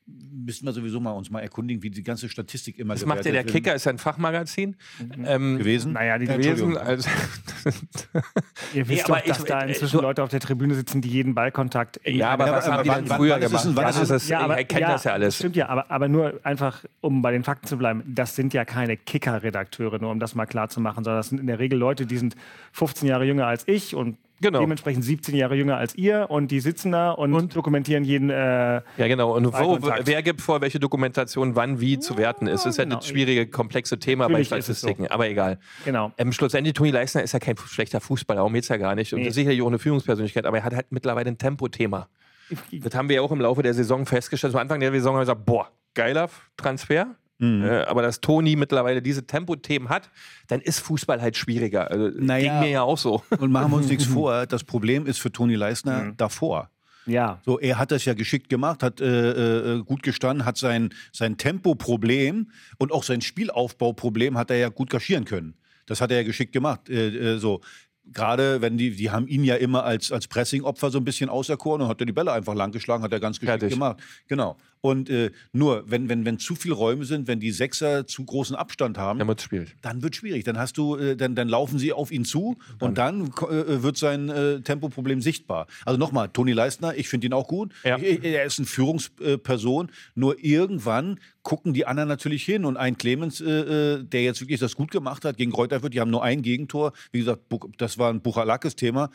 [0.10, 3.32] Müssen wir sowieso mal uns mal erkundigen, wie die ganze Statistik immer das macht ja
[3.34, 4.78] der wird Kicker, ist ja ein Fachmagazin.
[5.26, 5.92] Ähm, gewesen.
[5.92, 6.78] Naja, die gewesen.
[6.78, 7.10] Also,
[8.74, 11.02] Ihr wisst aber doch, dass ich- da äh, inzwischen du- Leute auf der Tribüne sitzen,
[11.02, 11.98] die jeden Ballkontakt.
[11.98, 13.66] in ja, aber Ja, was aber haben die denn früher gemacht?
[13.74, 15.36] wann Ja, ist das Ja, ich kenne das ja alles.
[15.36, 18.64] Stimmt ja, aber, aber nur einfach, um bei den Fakten zu bleiben, das sind ja
[18.64, 21.78] keine Kicker-Redakteure, nur um das mal klar zu machen, sondern das sind in der Regel
[21.78, 22.36] Leute, die sind
[22.72, 24.60] 15 Jahre jünger als ich und Genau.
[24.60, 28.30] dementsprechend 17 Jahre jünger als ihr und die sitzen da und, dokumentieren jeden.
[28.30, 29.36] Äh, Ja, genau.
[29.36, 32.66] Und wo, wer gibt vor, welche Dokumentation wann wie zu werten ist?
[32.66, 32.98] Das ist ja genau.
[32.98, 34.88] das schwierige, komplexe Thema Natürlich bei ist es so.
[34.88, 35.12] Statistiken.
[35.12, 35.60] Aber egal.
[35.86, 36.12] genau.
[36.18, 39.14] Ähm, schlussendlich, Toni Leisner ist ja kein schlechter Fußballer, darum geht es ja gar nicht.
[39.14, 39.30] Und Nee.
[39.32, 42.08] sicherlich auch eine Führungspersönlichkeit, aber er hat halt mittlerweile ein Tempothema.
[42.72, 44.54] Das haben wir ja auch im Laufe der Saison festgestellt.
[44.54, 47.16] Am Anfang der Saison haben wir gesagt, boah, geiler Transfer.
[47.40, 47.64] Mhm.
[47.64, 50.10] Äh, aber dass Toni mittlerweile diese Tempothemen hat,
[50.48, 51.90] dann ist Fußball halt schwieriger.
[51.92, 52.54] Also, Naja.
[52.54, 53.24] Ging mir ja auch so.
[53.40, 56.18] Und machen wir uns nichts vor, das Problem ist für Toni Leistner Mhm.
[56.18, 56.70] davor.
[57.06, 57.40] Ja.
[57.46, 61.38] So, er hat das ja geschickt gemacht, hat äh, äh, gut gestanden, hat sein, sein
[61.38, 65.56] Tempoproblem und auch sein Spielaufbauproblem hat er ja gut kaschieren können.
[65.86, 66.90] Das hat er ja geschickt gemacht.
[66.90, 67.62] Äh, äh, so.
[68.14, 71.82] Gerade wenn die, die haben ihn ja immer als, als Pressing-Opfer so ein bisschen auserkoren
[71.82, 73.74] und hat er die Bälle einfach lang geschlagen, hat er ganz geschickt Fertig.
[73.74, 73.98] gemacht.
[74.28, 74.56] Genau.
[74.82, 78.56] Und äh, nur, wenn, wenn, wenn zu viele Räume sind, wenn die Sechser zu großen
[78.56, 79.76] Abstand haben, Damit spielt.
[79.82, 80.44] dann wird schwierig.
[80.44, 83.82] Dann hast du, äh, dann, dann laufen sie auf ihn zu und dann ko- äh,
[83.84, 85.68] wird sein äh, Tempoproblem sichtbar.
[85.86, 87.74] Also nochmal, Toni Leistner, ich finde ihn auch gut.
[87.84, 87.98] Ja.
[87.98, 89.90] Ich, er ist eine Führungsperson.
[90.16, 93.46] Nur irgendwann gucken die anderen natürlich hin und ein Clemens, äh,
[93.96, 96.94] äh, der jetzt wirklich das gut gemacht hat gegen Kräuterfurt, die haben nur ein Gegentor.
[97.12, 97.42] Wie gesagt,
[97.78, 99.10] das war ein Buchalakis-Thema.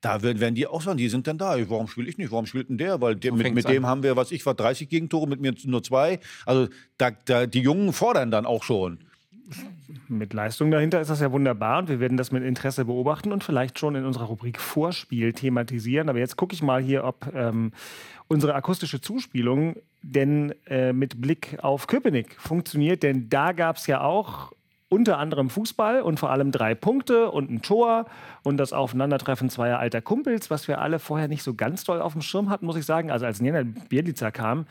[0.00, 1.56] Da werden, werden die auch sagen, die sind dann da.
[1.68, 2.30] Warum spiele ich nicht?
[2.30, 3.00] Warum spielt denn der?
[3.00, 3.90] Weil der, mit, mit dem an.
[3.90, 6.20] haben wir, was ich war, 30 Gegentore, mit mir nur zwei.
[6.46, 8.98] Also da, da, die Jungen fordern dann auch schon.
[10.08, 13.42] Mit Leistung dahinter ist das ja wunderbar und wir werden das mit Interesse beobachten und
[13.42, 16.08] vielleicht schon in unserer Rubrik Vorspiel thematisieren.
[16.08, 17.72] Aber jetzt gucke ich mal hier, ob ähm,
[18.28, 23.02] unsere akustische Zuspielung denn äh, mit Blick auf Köpenick funktioniert.
[23.02, 24.52] Denn da gab es ja auch
[24.88, 28.06] unter anderem Fußball und vor allem drei Punkte und ein Tor
[28.42, 32.12] und das Aufeinandertreffen zweier alter Kumpels, was wir alle vorher nicht so ganz doll auf
[32.12, 33.10] dem Schirm hatten, muss ich sagen.
[33.10, 34.66] Also als Nena Bielica kam,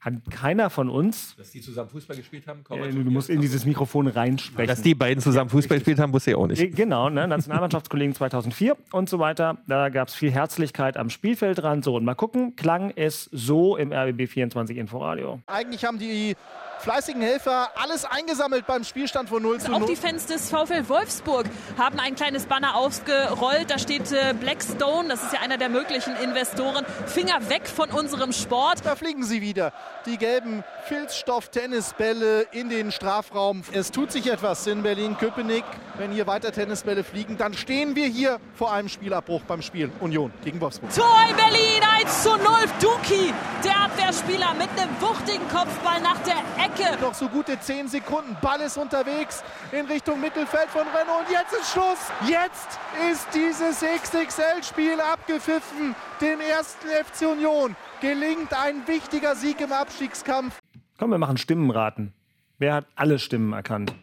[0.00, 3.66] hat keiner von uns, Dass die zusammen Fußball gespielt haben, äh, du musst in dieses
[3.66, 4.66] Mikrofon reinsprechen.
[4.66, 6.60] Dass die beiden zusammen Fußball gespielt haben, wusste ich auch nicht.
[6.60, 7.28] Äh, Genau, ne?
[7.28, 9.58] Nationalmannschaftskollegen 2004 und so weiter.
[9.66, 11.84] Da gab es viel Herzlichkeit am Spielfeldrand.
[11.84, 15.40] So, und mal gucken, klang es so im RBB 24 Inforadio.
[15.46, 16.34] Eigentlich haben die
[16.80, 19.82] fleißigen Helfer alles eingesammelt beim Spielstand von 0 zu 0.
[19.82, 21.46] Auch die Fans des VfL Wolfsburg
[21.78, 23.70] haben ein kleines Banner aufgerollt.
[23.70, 26.84] Da steht äh, Blackstone, das ist ja einer der möglichen Investoren.
[27.06, 28.84] Finger weg von unserem Sport.
[28.84, 29.72] Da fliegen sie wieder.
[30.06, 33.62] Die gelben Filzstoff-Tennisbälle in den Strafraum.
[33.72, 35.64] Es tut sich etwas in Berlin-Köpenick.
[35.98, 40.32] Wenn hier weiter Tennisbälle fliegen, dann stehen wir hier vor einem Spielabbruch beim Spiel Union
[40.42, 40.94] gegen Wolfsburg.
[40.94, 42.38] Tor in Berlin, 1 zu 0.
[42.80, 46.69] Duki, der Abwehrspieler mit einem wuchtigen Kopfball nach der Ecke.
[47.00, 48.36] Noch so gute 10 Sekunden.
[48.42, 51.26] Ball ist unterwegs in Richtung Mittelfeld von Renault.
[51.26, 51.98] Und jetzt ist Schluss.
[52.28, 52.78] Jetzt
[53.10, 55.94] ist dieses XXL-Spiel abgepfiffen.
[56.20, 60.58] Dem ersten FC Union gelingt ein wichtiger Sieg im Abstiegskampf.
[60.98, 62.12] Komm, wir machen Stimmenraten.
[62.58, 63.94] Wer hat alle Stimmen erkannt?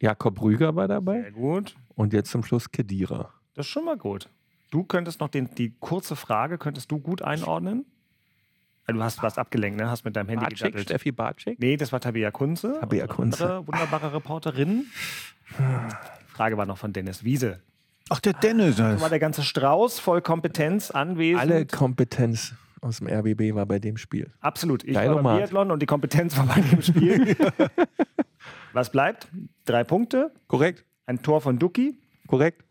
[0.00, 1.22] Jakob Rüger war dabei.
[1.22, 1.74] Sehr gut.
[1.94, 3.32] Und jetzt zum Schluss Kedira.
[3.54, 4.28] Das ist schon mal gut.
[4.70, 7.86] Du könntest noch den, die kurze Frage, könntest du gut einordnen?
[8.86, 9.90] Du hast was abgelenkt, ne?
[9.90, 10.84] Hast mit deinem Handy Barczyk, gedattelt.
[10.88, 11.58] Steffi Barczyk?
[11.58, 12.76] Nee, das war Tabea Kunze.
[12.80, 13.44] Tabea Kunze.
[13.44, 14.86] andere Wunderbare Reporterin.
[16.28, 17.60] Frage war noch von Dennis Wiese.
[18.08, 18.76] Ach, der Dennis.
[18.76, 21.40] Da war der ganze Strauß voll Kompetenz anwesend.
[21.40, 24.30] Alle Kompetenz aus dem RBB war bei dem Spiel.
[24.40, 24.84] Absolut.
[24.84, 25.38] Ich Geil war beim.
[25.38, 27.36] Biathlon und die Kompetenz war bei dem Spiel.
[28.72, 29.28] Was bleibt?
[29.64, 32.62] Drei Punkte, Korrekt, ein Tor von Duki, korrekt.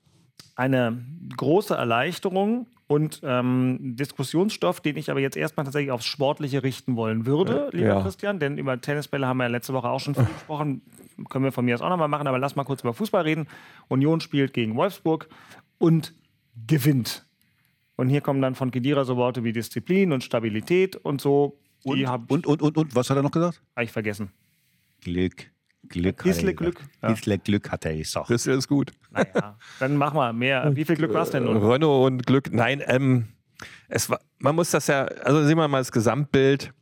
[0.55, 1.03] eine
[1.35, 7.25] große Erleichterung und ähm, Diskussionsstoff, den ich aber jetzt erstmal tatsächlich aufs Sportliche richten wollen
[7.25, 8.01] würde, lieber Ja.
[8.01, 10.81] Christian, denn über Tennisbälle haben wir ja letzte Woche auch schon viel gesprochen.
[11.29, 13.47] Können wir von mir aus auch nochmal machen, aber lass mal kurz über Fußball reden.
[13.87, 15.27] Union spielt gegen Wolfsburg
[15.79, 16.13] und
[16.67, 17.25] gewinnt.
[17.95, 21.57] Und hier kommen dann von Kedira so Worte wie Disziplin und Stabilität und so.
[21.83, 23.61] Und, habe und, und, und, und, was hat er noch gesagt?
[23.75, 24.31] hab ich vergessen.
[25.01, 25.51] Glück.
[25.89, 26.25] Glück.
[26.25, 27.13] Er Glück, ja.
[27.37, 28.29] Glück hat er gesagt.
[28.29, 28.91] Das ist gut.
[29.11, 30.75] Naja, dann mach mal mehr.
[30.75, 31.57] Wie viel Glück war es denn nun?
[31.57, 32.51] Renault und Glück.
[32.51, 33.27] Nein, ähm,
[33.87, 36.73] es war, man muss das ja, also sehen wir mal das Gesamtbild.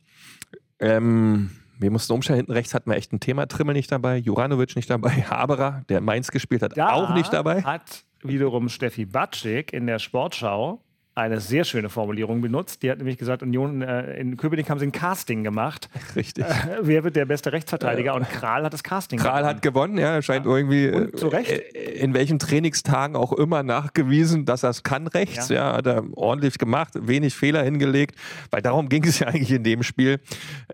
[0.80, 3.46] Ähm, wir mussten umstellen, hinten rechts hatten wir echt ein Thema.
[3.46, 7.32] Trimmel nicht dabei, Juranovic nicht dabei, Haberer, der in Mainz gespielt hat, Da auch nicht
[7.32, 7.62] dabei.
[7.62, 10.82] Hat wiederum Steffi Batschik in der Sportschau
[11.14, 12.82] eine sehr schöne Formulierung benutzt.
[12.82, 15.88] Die hat nämlich gesagt, Union äh, in Köpenick haben sie ein Casting gemacht.
[16.16, 16.44] Richtig.
[16.44, 18.14] Äh, wer wird der beste Rechtsverteidiger?
[18.14, 19.48] Und Kral hat das Casting Kral gewonnen.
[19.56, 21.50] hat gewonnen, ja, er scheint irgendwie Und zu Recht.
[21.50, 25.48] äh, in welchen Trainingstagen auch immer nachgewiesen, dass er es kann rechts.
[25.48, 25.54] Ja.
[25.70, 25.76] Ja.
[25.76, 28.16] hat er ordentlich gemacht, wenig Fehler hingelegt,
[28.50, 30.18] weil darum ging es ja eigentlich in dem Spiel.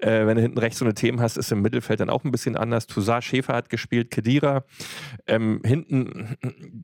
[0.00, 2.30] Äh, wenn du hinten rechts so eine Themen hast, ist im Mittelfeld dann auch ein
[2.30, 2.86] bisschen anders.
[2.86, 4.64] Toussaint Schäfer hat gespielt, Kedira.
[5.26, 6.36] Ähm, hinten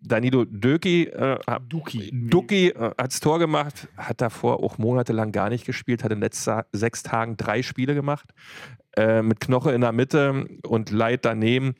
[0.02, 1.38] Danilo Döki, äh,
[1.68, 2.10] Duki.
[2.12, 6.22] Duki äh, hat's Tor gemacht, hat davor auch monatelang gar nicht gespielt, hat in den
[6.22, 8.32] letzten sechs Tagen drei Spiele gemacht,
[8.96, 11.74] äh, mit Knoche in der Mitte und Leid daneben.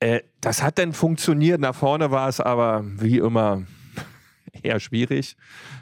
[0.00, 3.62] Äh, das hat dann funktioniert, nach vorne war es aber wie immer
[4.62, 5.36] eher schwierig.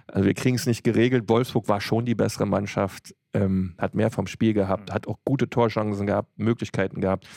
[0.07, 1.29] Also wir kriegen es nicht geregelt.
[1.29, 5.49] Wolfsburg war schon die bessere Mannschaft, ähm, hat mehr vom Spiel gehabt, hat auch gute
[5.49, 7.29] Torchancen gehabt, Möglichkeiten gehabt.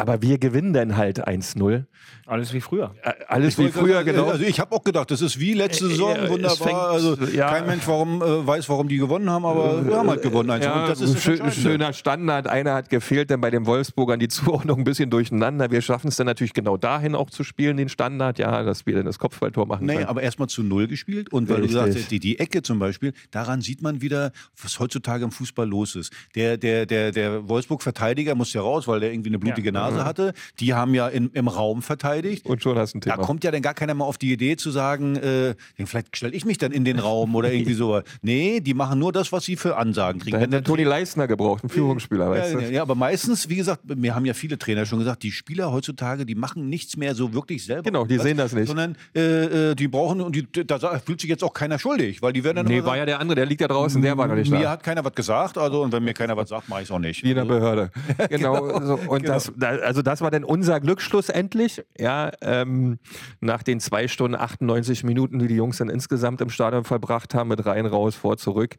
[0.00, 1.84] Aber wir gewinnen dann halt 1-0.
[2.24, 2.94] Alles wie früher.
[3.02, 4.26] Äh, Alles Ich wie früher, sagen, genau.
[4.28, 6.56] Also ich habe auch gedacht, das ist wie letzte Saison, äh, wunderbar.
[6.56, 7.50] fängt- also ja.
[7.50, 10.50] kein Mensch warum, äh, weiß, warum die gewonnen haben, aber wir haben halt gewonnen.
[10.50, 10.64] eins.
[10.64, 12.46] Ja, und das ist schön, schöner Standard.
[12.46, 14.28] Einer hat gefehlt, denn bei den Wolfsburgern die
[14.68, 15.72] Zuordnung ein bisschen durcheinander.
[15.72, 18.94] Wir schaffen es dann natürlich genau dahin auch zu spielen, den Standard, ja, dass wir
[18.94, 20.06] dann das Kopfballtor machen Nee, können.
[20.06, 21.32] aber erstmal zu Null gespielt.
[21.32, 21.80] Und weil du Richtig.
[21.80, 24.30] gesagt hast, die, die Ecke zum Beispiel, daran sieht man wieder,
[24.62, 26.12] was heutzutage im Fußball los ist.
[26.36, 30.32] Der, der, der, der Wolfsburg-Verteidiger muss ja raus, weil der irgendwie eine blutige Nase hatte.
[30.60, 32.46] Die haben ja in, im Raum verteidigt.
[32.46, 33.24] Und schon hast du ein Da Thema.
[33.26, 36.44] kommt ja dann gar keiner mal auf die Idee zu sagen, äh, vielleicht stelle ich
[36.44, 38.00] mich dann in den Raum oder irgendwie so.
[38.22, 40.32] Nee, die machen nur das, was sie für Ansagen kriegen.
[40.36, 42.64] da hätte der Toni Leistner gebraucht, ein Führungsspieler, weißt ja, du?
[42.64, 45.72] ja, ja, aber meistens, wie gesagt, mir haben ja viele Trainer schon gesagt, die Spieler
[45.72, 47.82] heutzutage, die machen nichts mehr so wirklich selber.
[47.82, 48.24] Genau, die Was?
[48.24, 48.68] sehen das nicht.
[48.68, 52.32] Sondern äh, äh, die brauchen, und die, da fühlt sich jetzt auch keiner schuldig, weil
[52.32, 54.34] die werden dann Nee, war ja der andere, der liegt da draußen, der war noch
[54.34, 54.70] nicht mir da.
[54.70, 56.98] hat keiner was gesagt, also und wenn mir keiner was sagt, mache ich es auch
[56.98, 57.22] nicht.
[57.24, 57.90] Wie in der Also, Behörde.
[58.28, 58.80] Genau.
[58.84, 61.84] so, und das, da, also das war dann unser Glück schlussendlich.
[61.98, 62.98] Ja, ähm,
[63.40, 67.48] nach den zwei Stunden 98 Minuten, die die Jungs dann insgesamt im Stadion verbracht haben,
[67.48, 68.76] mit rein, raus, vor, zurück.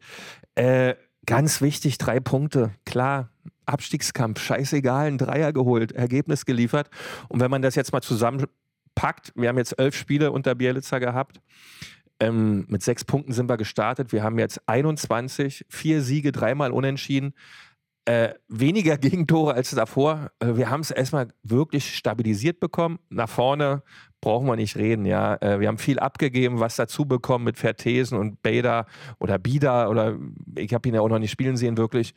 [0.54, 0.94] Äh,
[1.26, 2.72] ganz wichtig, drei Punkte.
[2.84, 3.30] Klar,
[3.66, 6.90] Abstiegskampf, scheißegal, ein Dreier geholt, Ergebnis geliefert.
[7.28, 11.40] Und wenn man das jetzt mal zusammenpackt, wir haben jetzt elf Spiele unter Bielitzer gehabt.
[12.18, 14.12] Ähm, mit sechs Punkten sind wir gestartet.
[14.12, 17.32] Wir haben jetzt 21, vier Siege, dreimal unentschieden.
[18.06, 20.30] Äh, weniger Gegentore als davor.
[20.40, 22.98] Äh, wir haben es erstmal wirklich stabilisiert bekommen.
[23.10, 23.82] Nach vorne
[24.20, 25.36] brauchen wir nicht reden, ja.
[25.40, 28.86] Äh, wir haben viel abgegeben, was dazu bekommen mit Vertesen und Bader
[29.18, 30.16] oder Bida oder
[30.56, 32.14] ich habe ihn ja auch noch nicht spielen sehen, wirklich.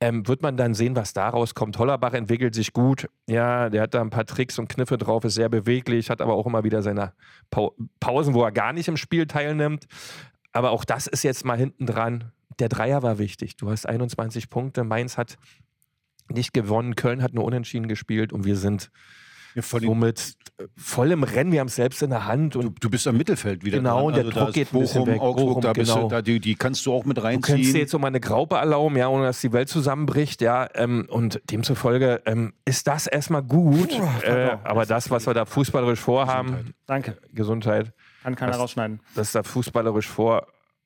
[0.00, 1.78] Ähm, wird man dann sehen, was daraus kommt.
[1.78, 3.08] Hollerbach entwickelt sich gut.
[3.28, 6.34] Ja, der hat da ein paar Tricks und Kniffe drauf, ist sehr beweglich, hat aber
[6.34, 7.12] auch immer wieder seine
[7.50, 9.86] Pau Pausen, wo er gar nicht im Spiel teilnimmt.
[10.52, 12.32] Aber auch das ist jetzt mal hinten dran.
[12.58, 13.56] Der Dreier war wichtig.
[13.56, 14.84] Du hast 21 Punkte.
[14.84, 15.38] Mainz hat
[16.28, 16.94] nicht gewonnen.
[16.96, 18.90] Köln hat nur unentschieden gespielt und wir sind
[19.54, 21.52] Ja, vor somit äh, voll im Rennen.
[21.52, 23.78] Wir haben es selbst in der Hand und Du, du bist am Mittelfeld wieder.
[23.78, 24.04] Genau, dran.
[24.06, 25.20] und der da Druck ist geht ein bisschen weg.
[25.20, 26.04] Augsburg, Bochum, da bist genau.
[26.08, 27.76] du, da, die, die kannst du auch mit Du könntest dir reinziehen.
[27.76, 30.68] jetzt so mal eine Graupe erlauben, ja, ohne dass die Welt zusammenbricht, ja.
[30.74, 33.90] Ähm, und demzufolge ähm, ist das erstmal gut.
[34.22, 37.18] äh, aber das, was wir da fußballerisch vorhaben, Danke.
[37.34, 39.00] Gesundheit, Kann keiner Was- rausschneiden.
[39.14, 40.06] was da fußballerisch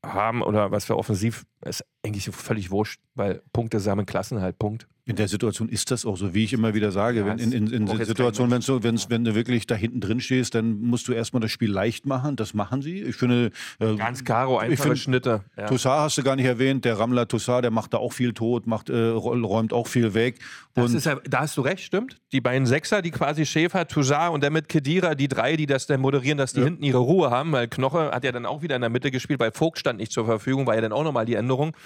[0.06, 4.86] vorhaben oder was wir offensiv, ist eigentlich völlig wurscht, weil Punkte sammeln Klassen halt Punkt.
[5.08, 7.20] In der Situation ist das auch so, wie ich immer wieder sage.
[7.20, 10.00] Ja, wenn, in in, in Situationen, kein wenn, so, wenn's, wenn du wirklich da hinten
[10.00, 12.34] drin stehst, dann musst du erstmal das Spiel leicht machen.
[12.34, 13.02] Das machen sie.
[13.02, 15.44] Ich finde, äh, Ganz karo, einfache find- Schnitte.
[15.56, 15.66] Ja.
[15.66, 16.84] Toussaint hast du gar nicht erwähnt.
[16.84, 20.40] Der Rammler Toussaint, der macht da auch viel tot, macht, äh, räumt auch viel weg.
[20.74, 22.20] Das Und ist ja, da hast du recht, stimmt.
[22.32, 25.86] Die beiden Sechser, die quasi Schäfer, Toussaint und dann mit Kedira, die drei, die das
[25.86, 28.74] dann moderieren, dass die hinten ihre Ruhe haben, weil Knoche hat ja dann auch wieder
[28.74, 31.26] in der Mitte gespielt, weil Vogt stand nicht zur Verfügung, war ja dann auch nochmal
[31.26, 31.76] die Änderung.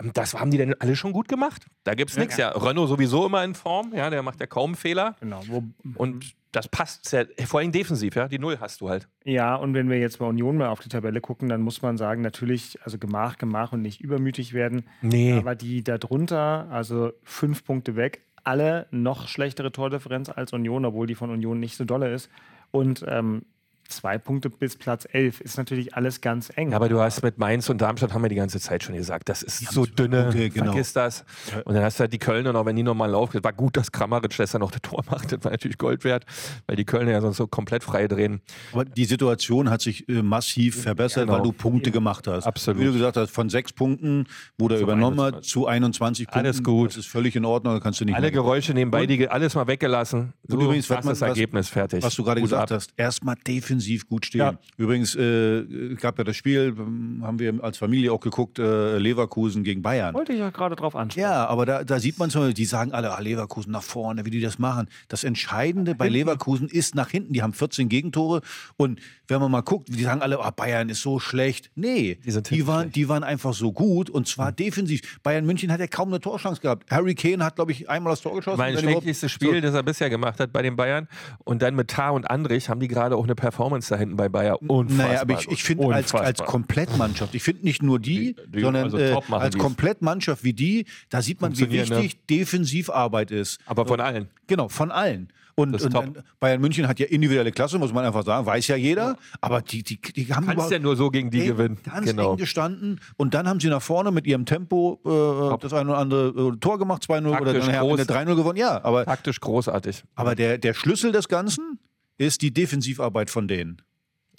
[0.00, 1.66] Ähm, Das haben die dann alle schon gut gemacht.
[1.82, 2.36] Da gibt's nichts.
[2.36, 5.16] Ja, Renault sowieso immer in Form, ja, der macht ja kaum Fehler.
[5.20, 5.40] Genau.
[5.46, 5.62] Wo,
[5.96, 8.28] Und das passt sehr, vor allem defensiv, ja.
[8.28, 9.08] Die Null hast du halt.
[9.24, 11.96] Ja, und wenn wir jetzt bei Union mal auf die Tabelle gucken, dann muss man
[11.98, 14.84] sagen, natürlich, also Gemach, Gemach und nicht übermütig werden.
[15.02, 15.34] Nee.
[15.34, 21.06] Aber die da drunter, also fünf Punkte weg, alle noch schlechtere Tordifferenz als Union, obwohl
[21.06, 22.30] die von Union nicht so dolle ist.
[22.70, 23.42] Und ähm,
[23.88, 26.70] zwei Punkte bis Platz elf ist natürlich alles ganz eng.
[26.70, 29.28] Ja, aber du hast mit Mainz und Darmstadt haben wir die ganze Zeit schon gesagt,
[29.28, 30.66] das ist so dünne, Punkte, genau.
[30.72, 31.24] vergiss das.
[31.64, 33.90] Und dann hast du halt die Kölner noch, wenn die nochmal laufen, war gut, dass
[33.90, 36.26] Kramaric das dann noch das Tor macht, das war natürlich Gold wert,
[36.66, 38.40] weil die Kölner ja sonst so komplett frei drehen.
[38.72, 41.38] Aber die Situation hat sich äh, massiv verbessert, Genau.
[41.38, 42.46] weil du Punkte gemacht hast.
[42.46, 42.80] Absolut.
[42.82, 44.26] Wie du gesagt hast, von sechs Punkten,
[44.58, 45.50] wo der übernommen hat, 21.
[45.50, 46.38] zu 21 Punkten.
[46.46, 46.90] Alles gut.
[46.90, 49.66] Das ist völlig in Ordnung, da kannst du nicht Alle Geräusche nebenbei, die alles mal
[49.66, 50.34] weggelassen.
[50.46, 52.02] Und übrigens, was das man- Ergebnis fertig.
[52.04, 52.76] Was du gerade Gut gesagt ab.
[52.76, 53.77] hast, erstmal defensiv
[54.08, 54.40] gut stehen.
[54.40, 54.58] Ja.
[54.76, 56.74] Übrigens äh, gab ja das Spiel,
[57.22, 60.14] haben wir als Familie auch geguckt, äh, Leverkusen gegen Bayern.
[60.14, 61.22] Wollte ich ja gerade drauf ansprechen.
[61.28, 64.30] Ja, aber da, da sieht man so, die sagen alle, ah, Leverkusen nach vorne, wie
[64.30, 64.88] die das machen.
[65.08, 67.32] Das Entscheidende bei Leverkusen ist nach hinten.
[67.32, 68.42] Die haben 14 Gegentore
[68.76, 71.70] und wenn man mal guckt, die sagen alle, ah, Bayern ist so schlecht.
[71.74, 72.96] Nee, Die sind die, waren, schlecht.
[72.96, 75.20] die waren einfach so gut und zwar defensiv.
[75.22, 76.90] Bayern München hat ja kaum eine Torchance gehabt.
[76.90, 78.58] Harry Kane hat, glaube ich, einmal das Tor geschossen.
[78.58, 79.60] Mein schlechtestes Spiel, So.
[79.60, 81.08] das er bisher gemacht hat bei den Bayern.
[81.44, 84.28] Und dann mit Tar und Andrich haben die gerade auch eine Performance da hinten bei
[84.28, 84.56] Bayern.
[84.66, 85.06] Unfassbar.
[85.08, 88.60] Naja, aber ich, ich finde als, als Komplettmannschaft, ich finde nicht nur die, Die- die-
[88.60, 89.56] sondern also äh, als.
[89.58, 91.70] Komplettmannschaft wie die, da sieht man, wie ne?
[91.72, 93.58] wichtig Defensivarbeit ist.
[93.66, 94.28] Aber von allen.
[94.46, 95.28] Genau, von allen.
[95.54, 99.16] Und, und Bayern München hat ja individuelle Klasse, muss man einfach sagen, weiß ja jeder.
[99.40, 101.78] Aber die, die, die haben Kannst ja nur so gegen die ey, gewinnen.
[101.82, 102.30] Ganz Genau.
[102.32, 103.00] eng gestanden.
[103.16, 106.56] Und dann haben sie nach vorne mit ihrem Tempo äh, das eine oder andere äh,
[106.58, 108.16] Tor gemacht, 2-0 oder dann am Ende groß.
[108.16, 108.56] 3-0 gewonnen.
[108.56, 110.04] Ja, aber, Taktisch großartig.
[110.14, 111.80] aber der, der Schlüssel des Ganzen
[112.18, 113.82] ist die Defensivarbeit von denen.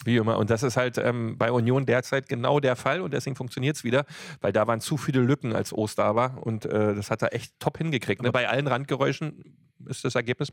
[0.04, 0.38] Wie immer.
[0.38, 3.84] Und das ist halt ähm, bei Union derzeit genau der Fall und deswegen funktioniert es
[3.84, 4.06] wieder,
[4.40, 7.34] weil da waren zu viele Lücken, als Ost da war und äh, das hat er
[7.34, 8.22] echt top hingekriegt.
[8.22, 8.32] Ne?
[8.32, 9.44] Bei allen Randgeräuschen
[9.86, 10.52] ist das Ergebnis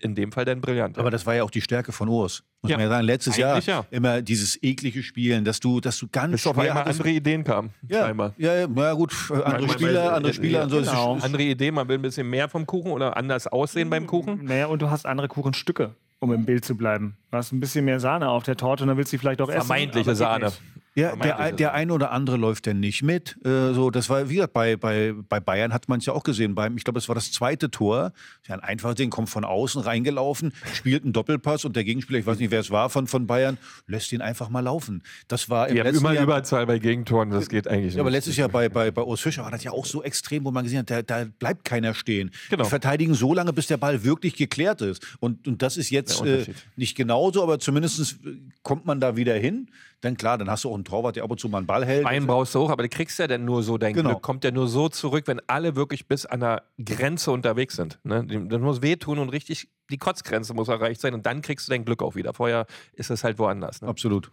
[0.00, 0.98] in dem Fall dann brillant.
[0.98, 2.44] Aber das war ja auch die Stärke von Urs.
[2.62, 2.76] Muss Ja.
[2.76, 3.04] man ja sagen.
[3.06, 3.84] Letztes Jahr Eigentlich ja.
[3.90, 7.14] immer dieses eklige Spielen, dass du, dass du ganz bis auf schwer einmal hattest- andere
[7.14, 7.70] Ideen kamen.
[7.88, 8.34] ja, Scheinbar.
[8.38, 10.78] ja, ja, na gut, andere Manchmal- Spieler, andere äh, Spieler und so.
[10.78, 11.18] genau.
[11.20, 14.44] Andere Ideen, man will ein bisschen mehr vom Kuchen oder anders aussehen beim Kuchen.
[14.44, 17.16] Naja, und du hast andere Kuchenstücke, um im Bild zu bleiben.
[17.30, 19.40] Du hast ein bisschen mehr Sahne auf der Torte und dann willst du die vielleicht
[19.40, 19.66] auch essen.
[19.66, 20.52] Vermeintliche aber geht Sahne.
[20.94, 23.38] Ja, der, der ein oder andere läuft denn nicht mit.
[23.44, 26.24] Äh, so, das war, wie gesagt, bei, bei, bei Bayern hat man es ja auch
[26.24, 26.56] gesehen.
[26.56, 28.12] Beim, ich glaube, es war das zweite Tor.
[28.48, 32.26] Ja, ein einfaches Ding, kommt von außen reingelaufen, spielt einen Doppelpass und der Gegenspieler, ich
[32.26, 35.02] weiß nicht, wer es war von, von Bayern, lässt ihn einfach mal laufen.
[35.28, 36.24] Das war im Wir haben letzten immer Jahr.
[36.24, 37.94] Überzahl bei Gegentoren, das geht eigentlich nicht.
[37.94, 40.44] Ja, aber letztes Jahr bei, bei, bei Urs Fischer war das ja auch so extrem,
[40.44, 42.32] wo man gesehen hat, da, da bleibt keiner stehen.
[42.50, 42.64] Genau.
[42.64, 45.06] Die verteidigen so lange, bis der Ball wirklich geklärt ist.
[45.20, 48.18] Und, und das ist jetzt äh, nicht genauso, aber zumindest
[48.64, 49.68] kommt man da wieder hin.
[50.02, 51.84] Dann klar, dann hast du auch einen Torwart, der ab und zu mal einen Ball
[51.84, 52.06] hält.
[52.06, 54.10] Einen brauchst du hoch, aber du kriegst ja dann nur so dein Genau.
[54.10, 54.22] Glück.
[54.22, 57.98] Kommt ja nur so zurück, wenn alle wirklich bis an der Grenze unterwegs sind.
[58.02, 58.24] Ne?
[58.48, 61.84] Das muss wehtun und richtig, die Kotzgrenze muss erreicht sein und dann kriegst du dein
[61.84, 62.32] Glück auch wieder.
[62.32, 63.82] Vorher ist es halt woanders.
[63.82, 63.88] Ne?
[63.88, 64.32] Absolut.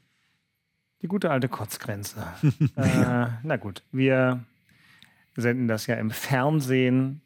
[1.02, 2.26] Die gute alte Kotzgrenze.
[2.76, 4.44] äh, na gut, wir
[5.36, 7.22] senden das ja im Fernsehen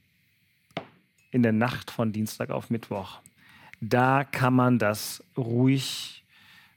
[1.30, 3.19] in der Nacht von Dienstag auf Mittwoch.
[3.80, 6.21] Da kann man das ruhig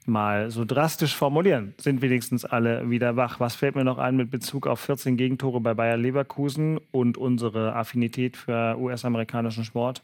[0.06, 1.74] mal so drastisch formulieren.
[1.78, 3.40] Sind wenigstens alle wieder wach.
[3.40, 7.74] Was fällt mir noch ein mit Bezug auf 14 Gegentore bei Bayer Leverkusen und unsere
[7.74, 10.02] Affinität für US-amerikanischen Sport?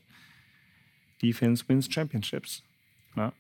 [1.23, 2.63] Defense wins Championships.
[3.17, 3.33] Ja.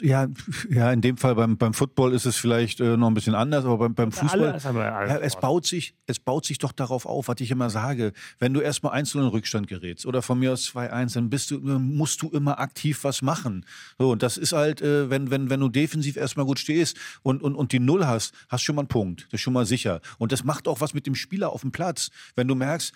[0.00, 0.26] Ja,
[0.70, 3.64] ja, in dem Fall beim, beim Football ist es vielleicht äh, noch ein bisschen anders,
[3.64, 4.58] aber beim, beim Fußball.
[4.64, 8.12] Ja, es, baut sich, es baut sich doch darauf auf, was ich immer sage.
[8.38, 11.58] Wenn du erstmal einzeln in Rückstand gerätst oder von mir aus 2-1, dann bist du,
[11.58, 13.64] musst du immer aktiv was machen.
[13.98, 17.42] So, und das ist halt, äh, wenn, wenn, wenn du defensiv erstmal gut stehst und,
[17.42, 19.26] und, und die Null hast, hast schon mal einen Punkt.
[19.26, 20.00] Das ist schon mal sicher.
[20.18, 22.10] Und das macht auch was mit dem Spieler auf dem Platz.
[22.34, 22.92] Wenn du merkst,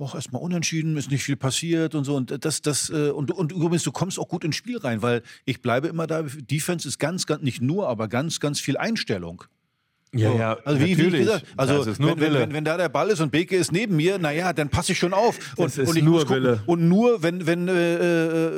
[0.00, 2.16] auch erstmal unentschieden, ist nicht viel passiert und so.
[2.16, 5.22] Und das, das, äh, und, und übrigens, du kommst auch gut ins Spiel rein, weil
[5.44, 9.44] ich bleibe immer da, Defense ist ganz, ganz, nicht nur, aber ganz, ganz viel Einstellung.
[10.12, 10.38] Ja, So.
[10.38, 11.20] ja, also wie, wie ich natürlich.
[11.20, 14.52] gesagt, also wenn, wenn, wenn, da der Ball ist und Beke ist neben mir, naja,
[14.52, 15.38] dann passe ich schon auf.
[15.56, 16.62] Und, und ich nur gucken, Wille.
[16.66, 17.94] Und nur, wenn, wenn, äh,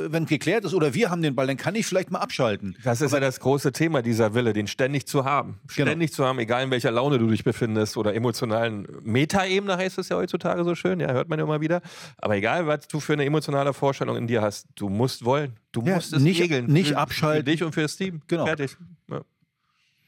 [0.05, 2.75] äh, wenn geklärt ist oder wir haben den Ball, dann kann ich vielleicht mal abschalten.
[2.83, 5.59] Das ist ja das große Thema, dieser Wille, den ständig zu haben.
[5.75, 5.89] Genau.
[5.89, 10.09] Ständig zu haben, egal in welcher Laune du dich befindest oder emotionalen Metaebene heißt es
[10.09, 11.81] ja heutzutage so schön, ja, hört man ja immer wieder.
[12.17, 15.53] Aber egal, was du für eine emotionale Vorstellung in dir hast, du musst wollen.
[15.71, 16.65] Du Ja, musst es nicht- regeln.
[16.65, 17.45] nicht für, abschalten.
[17.45, 18.21] Für dich und für das Team.
[18.27, 18.45] Genau.
[18.47, 18.75] Fertig.
[19.09, 19.21] Ja.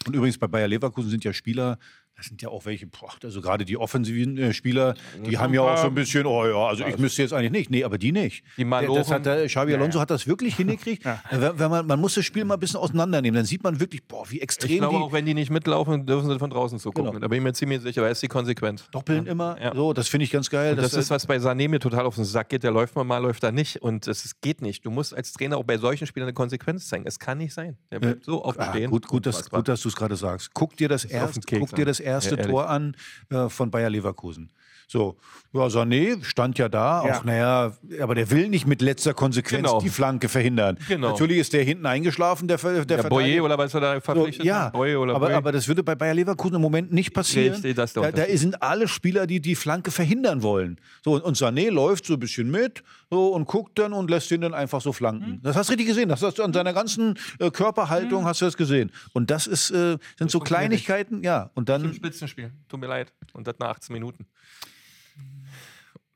[0.06, 1.80] Und übrigens bei Bayer Leverkusen sind ja Spieler,
[2.18, 4.94] das sind ja auch welche, boah, also gerade die offensiven äh, Spieler,
[5.26, 7.70] die haben ja auch so ein bisschen, oh ja, also ich müsste jetzt eigentlich nicht.
[7.70, 8.44] Nee, aber die nicht.
[8.58, 9.14] Die Der- das Malochen.
[9.14, 11.06] hat der, Xabi Alonso hat das wirklich hingekriegt.
[11.06, 13.80] Äh, Wenn, wenn man, man muss das Spiel mal ein bisschen auseinandernehmen, dann sieht man
[13.80, 16.50] wirklich, boah, wie Ich extrem glaube, die auch wenn die nicht mitlaufen, dürfen sie von
[16.50, 17.12] draußen zugucken.
[17.12, 17.20] Genau.
[17.20, 18.86] Da bin ich mir ziemlich sicher, weil es die Konsequenz.
[18.92, 19.58] doppeln immer.
[19.62, 19.76] Ja.
[19.76, 20.72] So, das finde ich ganz geil.
[20.76, 22.64] Und das, ist, was bei Sané mir total auf den Sack geht.
[22.64, 23.82] Der läuft mal, mal läuft er nicht.
[23.82, 24.86] Und es geht nicht.
[24.86, 27.06] Du musst als Trainer auch bei solchen Spielern eine Konsequenz zeigen.
[27.06, 27.78] Es kann nicht sein.
[27.92, 29.60] Der bleibt so oft Ah, gut, gut, dass, Unfassbar.
[29.60, 30.52] gut, dass du es gerade sagst.
[30.54, 32.44] Guck dir das, auf erst, guck dir das erste Ja.
[32.48, 32.96] Tor an
[33.30, 34.52] äh, von Bayer Leverkusen.
[34.88, 35.18] So,
[35.54, 37.18] ja, Sané stand ja da, Ja.
[37.20, 39.80] auch naja, aber der will nicht mit letzter Konsequenz Genau.
[39.80, 40.78] die Flanke verhindern.
[40.88, 41.12] Genau.
[41.12, 43.10] Natürlich ist der hinten eingeschlafen, der, der Verteidiger.
[43.10, 44.74] Boyer oder was er da So, verpflichtet ja, hat?
[44.74, 45.36] Boye oder aber, Boye?
[45.36, 47.54] aber das würde bei Bayer Leverkusen im Moment nicht passieren.
[47.54, 50.80] Richtig, das da, da sind alle Spieler, die die Flanke verhindern wollen.
[51.04, 54.30] So, und, und Sané läuft so ein bisschen mit so, und guckt dann und lässt
[54.32, 55.32] ihn dann einfach so flanken.
[55.36, 55.42] Mhm.
[55.42, 56.10] Das hast du richtig gesehen.
[56.10, 58.92] Das hast du an seiner ganzen äh, Körperhaltung hast du das gesehen.
[59.14, 61.50] Und das ist, äh, sind so Kleinigkeiten, ja.
[61.56, 62.52] Und dann, Spitzenspiel.
[62.68, 63.14] Tut mir leid.
[63.34, 64.26] Und das nach 18 Minuten.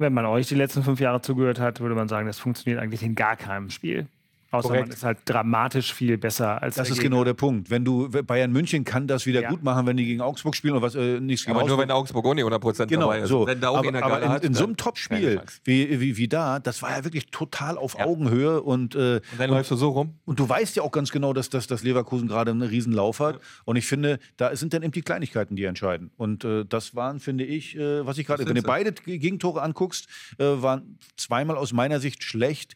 [0.02, 3.04] Wenn man euch die letzten fünf Jahre zugehört hat, würde man sagen, das funktioniert eigentlich
[3.04, 4.08] in gar keinem Spiel.
[4.52, 4.88] Außer Korrekt.
[4.88, 7.18] man ist halt dramatisch viel besser als das der ist Gegner.
[7.18, 7.70] genau der Punkt.
[7.70, 9.50] Wenn du Bayern München kann das wieder Ja.
[9.52, 11.92] gut machen, wenn die gegen Augsburg spielen oder was äh, nichts gegen Aber nur wenn
[11.92, 13.30] Augsburg auch nicht 100% Genau, dabei ist.
[13.30, 13.46] so.
[13.46, 16.28] Wenn da auch aber einer aber in, hat, in so einem Topspiel wie, wie, wie
[16.28, 18.06] da, das war ja wirklich total auf Ja.
[18.06, 20.16] Augenhöhe und, äh, Und dann läufst du so rum.
[20.26, 23.20] und du weißt ja auch ganz genau, dass, dass, dass Leverkusen gerade einen riesen Lauf
[23.20, 23.40] hat.
[23.66, 26.10] Und ich finde, da sind dann eben die Kleinigkeiten, die entscheiden.
[26.18, 30.08] Und äh, das waren, finde ich, äh, was ich gerade, wenn du beide Gegentore anguckst,
[30.40, 32.76] äh, waren zweimal aus meiner Sicht schlecht.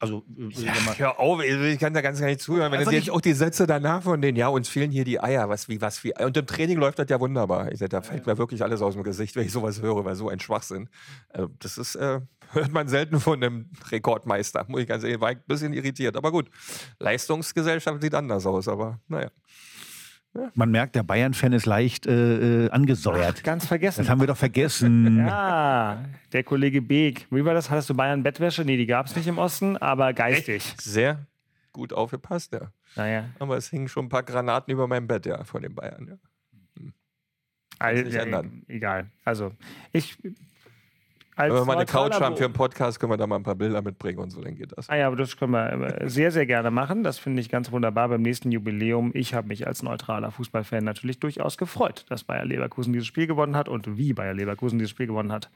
[0.00, 2.70] Also, äh, mal, Hör auf, ich kann da ganz gar nicht zuhören.
[2.70, 5.48] Wenn du jetzt auch die Sätze danach von denen, ja, uns fehlen hier die Eier,
[5.48, 6.14] was wie, was wie.
[6.16, 7.72] Und im Training läuft das ja wunderbar.
[7.72, 10.14] Ich sag, da fällt mir wirklich alles aus dem Gesicht, wenn ich sowas höre, weil
[10.14, 10.88] so ein Schwachsinn.
[11.30, 12.20] Also, das ist, äh,
[12.52, 16.16] hört man selten von einem Rekordmeister, muss ich ganz ehrlich, war ein bisschen irritiert.
[16.16, 16.48] Aber gut,
[17.00, 19.30] Leistungsgesellschaft sieht anders aus, aber naja.
[20.54, 23.42] Man merkt, der Bayern-Fan ist leicht äh, äh, angesäuert.
[23.44, 24.00] Ganz vergessen.
[24.00, 25.18] Das haben wir doch vergessen.
[25.28, 27.26] Ja, der Kollege Beek.
[27.30, 27.70] Wie war das?
[27.70, 28.64] Hattest du Bayern-Bettwäsche?
[28.64, 30.74] Nee, die gab es nicht im Osten, aber geistig.
[30.78, 31.26] Sehr
[31.72, 32.72] gut aufgepasst, ja.
[32.96, 33.24] Naja.
[33.38, 36.18] Aber es hingen schon ein paar Granaten über meinem Bett, ja, von den Bayern, ja.
[37.78, 38.64] All, nicht ja, ändern.
[38.66, 39.10] egal.
[39.24, 39.52] Also,
[39.92, 40.18] ich.
[41.38, 43.44] Als Wenn wir mal eine Couch haben für einen Podcast, können wir da mal ein
[43.44, 44.88] paar Bilder mitbringen und so, dann geht das.
[44.88, 47.04] Ah ja, aber das können wir äh, sehr, sehr gerne machen.
[47.04, 49.12] Das finde ich ganz wunderbar beim nächsten Jubiläum.
[49.14, 53.54] Ich habe mich als neutraler Fußballfan natürlich durchaus gefreut, dass Bayer Leverkusen dieses Spiel gewonnen
[53.54, 55.48] hat und wie Bayer Leverkusen dieses Spiel gewonnen hat.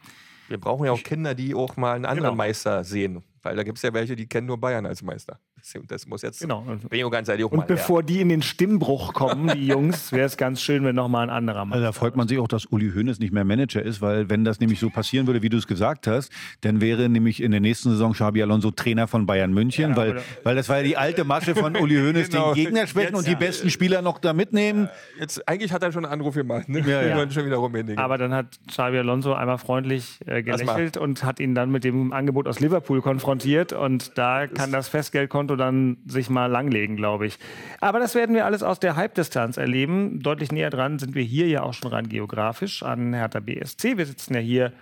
[0.49, 2.37] Wir brauchen ja auch Kinder, die auch mal einen anderen Genau.
[2.37, 3.25] Meister sehen.
[3.43, 5.41] Weil da gibt es ja welche, die kennen nur Bayern als Meister.
[5.89, 6.41] Das, muss jetzt.
[6.41, 6.65] Genau.
[6.67, 9.49] Und, Bin ich auch ganz ehrlich auch mal und bevor die in den Stimmbruch kommen,
[9.55, 11.75] die Jungs, wäre es ganz schön, wenn noch mal ein anderer macht.
[11.75, 14.45] Also da freut man sich auch, dass Uli Hoeneß nicht mehr Manager ist, weil wenn
[14.45, 17.61] das nämlich so passieren würde, wie du es gesagt hast, dann wäre nämlich in der
[17.61, 20.97] nächsten Saison Xabi Alonso Trainer von Bayern München, Ja, weil, weil das war ja die
[20.97, 22.55] alte Masche von Uli Hoeneß, Genau.
[22.55, 24.85] den Gegner schwächen Jetzt- und die besten Spieler noch da mitnehmen.
[25.17, 25.21] Ja.
[25.21, 26.69] Jetzt, eigentlich hat er schon einen Anruf gemacht.
[26.69, 26.81] Ne?
[26.81, 27.17] Ja, Wir ja.
[27.17, 28.03] wollen schon wieder rumhändigen.
[28.03, 32.13] Aber dann hat Xabi Alonso einmal freundlich äh, gelächelt und hat ihn dann mit dem
[32.13, 33.73] Angebot aus Liverpool konfrontiert.
[33.73, 37.39] Und da kann das Festgeldkonto dann sich mal langlegen, glaube ich.
[37.81, 40.21] Aber das werden wir alles aus der Halbdistanz erleben.
[40.21, 43.97] Deutlich näher dran sind wir hier ja auch schon rein geografisch an Hertha BSC.
[43.97, 44.73] Wir sitzen ja hier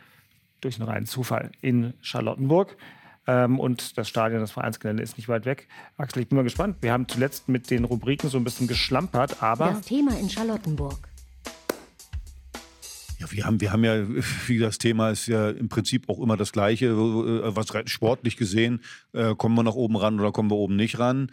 [0.61, 2.77] durch einen reinen Zufall in Charlottenburg.
[3.27, 5.69] Ähm, und das Stadion, das Vereinsgelände ist nicht weit weg.
[5.97, 6.79] Axel, ich bin mal gespannt.
[6.81, 11.10] Wir haben zuletzt mit den Rubriken so ein bisschen geschlampert, aber Das Thema in Charlottenburg.
[13.21, 14.03] Ja, wir haben, wir haben ja,
[14.47, 16.97] wie das Thema ist ja im Prinzip auch immer das Gleiche.
[16.97, 18.81] Wo- Was sportlich gesehen,
[19.13, 21.31] äh, kommen wir nach oben ran oder kommen wir oben nicht ran?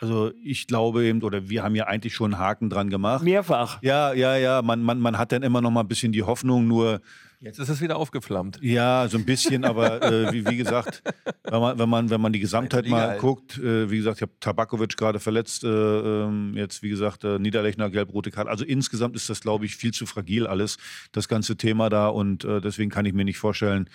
[0.00, 3.22] Also ich glaube eben, oder wir haben ja eigentlich schon einen Haken dran gemacht.
[3.24, 3.78] mehrfach.
[3.82, 6.66] Ja, ja, ja, man, man, man hat dann immer noch mal ein bisschen die Hoffnung,
[6.66, 7.00] nur
[7.44, 8.58] Jetzt ist es wieder aufgeflammt.
[8.62, 11.02] Ja, so ein bisschen, aber äh, wie, wie gesagt,
[11.42, 13.20] wenn man, wenn man, wenn man die Gesamtheit mal halt.
[13.20, 17.38] guckt, äh, wie gesagt, ich habe Tabakovic gerade verletzt, äh, ähm, jetzt wie gesagt, äh,
[17.38, 18.50] Niederlechner, gelb-rote Karte.
[18.50, 20.78] Also insgesamt ist das, glaube ich, viel zu fragil alles,
[21.12, 23.90] das ganze Thema da und äh, deswegen kann ich mir nicht vorstellen,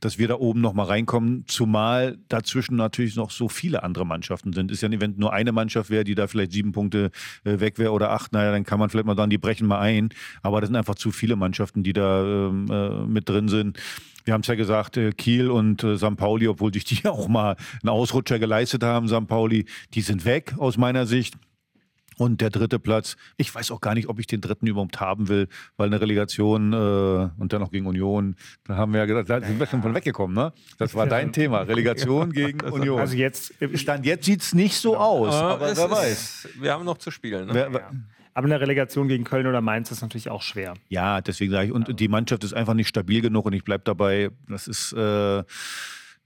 [0.00, 4.52] dass wir da oben noch mal reinkommen, zumal dazwischen natürlich noch so viele andere Mannschaften
[4.52, 4.70] sind.
[4.70, 7.10] Ist ja nicht, wenn nur eine Mannschaft wäre, die da vielleicht sieben Punkte
[7.44, 9.80] äh, weg wäre oder acht, naja, dann kann man vielleicht mal sagen, die brechen mal
[9.80, 10.10] ein.
[10.42, 13.78] Aber das sind einfach zu viele Mannschaften, die da ähm, äh, mit drin sind.
[14.24, 16.16] Wir haben es ja gesagt, äh, Kiel und äh, St.
[16.16, 19.26] Pauli, obwohl sich die auch mal einen Ausrutscher geleistet haben, St.
[19.26, 21.34] Pauli, die sind weg aus meiner Sicht.
[22.18, 25.28] Und der dritte Platz, ich weiß auch gar nicht, ob ich den dritten überhaupt haben
[25.28, 26.76] will, weil eine Relegation äh,
[27.38, 29.94] und dann noch gegen Union, da haben wir ja gesagt, da sind wir schon von
[29.94, 30.52] weggekommen, ne?
[30.78, 32.98] Das war dein Thema, Relegation gegen Union.
[32.98, 36.48] Also jetzt, Stand jetzt sieht es nicht so aus, aber wer ist- weiß.
[36.60, 37.48] Wir haben noch zu spielen.
[37.48, 37.54] Ne?
[37.54, 37.90] Wer, wer,
[38.32, 40.74] aber eine Relegation gegen Köln oder Mainz ist natürlich auch schwer.
[40.90, 43.84] Ja, deswegen sage ich, und die Mannschaft ist einfach nicht stabil genug und ich bleibe
[43.84, 45.42] dabei, das ist, äh,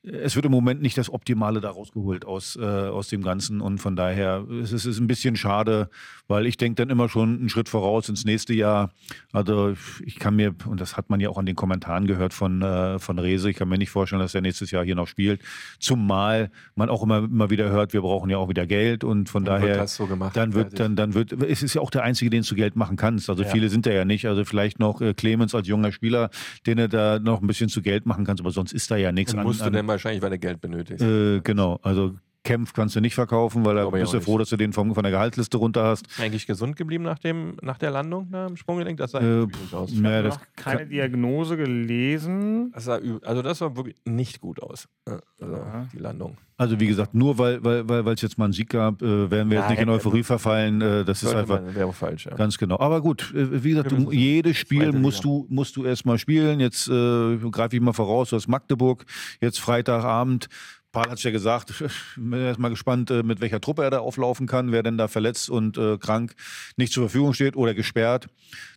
[0.03, 3.79] es wird im Moment nicht das Optimale da rausgeholt aus, äh, aus dem Ganzen und
[3.79, 5.91] von daher es ist es ein bisschen schade,
[6.27, 8.93] weil ich denke dann immer schon einen Schritt voraus ins nächste Jahr.
[9.33, 9.75] Also
[10.05, 12.99] ich kann mir, und das hat man ja auch an den Kommentaren gehört von, äh,
[12.99, 15.43] von Rese, ich kann mir nicht vorstellen, dass er nächstes Jahr hier noch spielt,
[15.79, 19.45] zumal man auch immer, immer wieder hört, wir brauchen ja auch wieder Geld und von
[19.45, 22.05] wird daher, das so gemacht, dann wird, dann, dann wird, es ist ja auch der
[22.05, 23.29] Einzige, den du Geld machen kannst.
[23.29, 24.27] Also viele sind da ja nicht.
[24.27, 26.31] Also vielleicht noch äh, Clemens als junger Spieler,
[26.67, 29.13] den du da noch ein bisschen zu Geld machen kannst, aber sonst ist da ja
[29.13, 29.47] nichts Und an.
[29.47, 31.05] musst du an denn wahrscheinlich, weil du Geld benötigst.
[31.05, 34.49] äh, genau, also Kempf kannst du nicht verkaufen, weil da ich bist du froh, dass
[34.49, 36.07] du den vom, von der Gehaltsliste runter hast.
[36.19, 38.97] eigentlich gesund geblieben nach, dem, nach der Landung da im Sprunggelenk?
[38.99, 39.91] Das sah Äh, übel aus.
[39.93, 42.71] Ja, das noch keine Diagnose gelesen.
[42.73, 42.99] Das sah.
[43.25, 44.89] Also das sah wirklich nicht gut aus.
[45.07, 45.89] äh, Also Ja.
[45.93, 46.39] die Landung.
[46.57, 49.31] Also wie gesagt, nur weil weil weil weil es jetzt mal einen Sieg gab, äh,
[49.31, 50.81] werden wir Ja, jetzt nicht in Euphorie verfallen.
[50.83, 52.27] Äh, das ist einfach man- wäre falsch.
[52.27, 52.35] Ja.
[52.37, 52.79] ganz genau.
[52.79, 56.61] Aber gut, äh, wie gesagt, du, jedes Spiel musst du musst du erstmal spielen.
[56.61, 59.05] Jetzt äh, greife ich mal voraus, du hast Magdeburg
[59.41, 60.49] jetzt Freitagabend.
[60.93, 61.85] Paul hat ja gesagt,
[62.17, 65.49] bin erstmal gespannt, äh, mit welcher Truppe er da auflaufen kann, wer denn da verletzt
[65.49, 66.35] und äh, krank
[66.77, 68.29] nicht zur Verfügung steht oder gesperrt.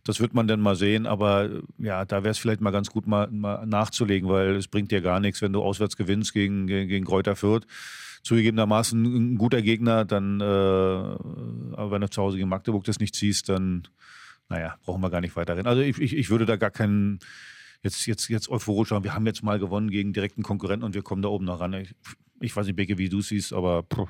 [0.03, 1.07] Das wird man dann mal sehen.
[1.07, 4.67] Aber äh, ja, da wäre es vielleicht mal ganz gut, mal, mal nachzulegen, weil es
[4.67, 7.65] bringt dir gar nichts, wenn du auswärts gewinnst gegen, gegen, gegen Kräuter Fürth.
[8.21, 13.15] Zugegebenermaßen ein guter Gegner, dann, äh, aber wenn du zu Hause gegen Magdeburg das nicht
[13.15, 13.87] ziehst, dann,
[14.47, 15.67] naja, brauchen wir gar nicht weiterreden.
[15.67, 17.19] Also ich, ich, ich würde da gar keinen,
[17.83, 21.03] jetzt, jetzt, jetzt euphorisch sagen, wir haben jetzt mal gewonnen gegen direkten Konkurrenten und wir
[21.03, 21.73] kommen da oben noch ran.
[21.73, 21.93] Ich,
[22.39, 24.07] ich weiß nicht, Beke, wie du siehst, aber puh.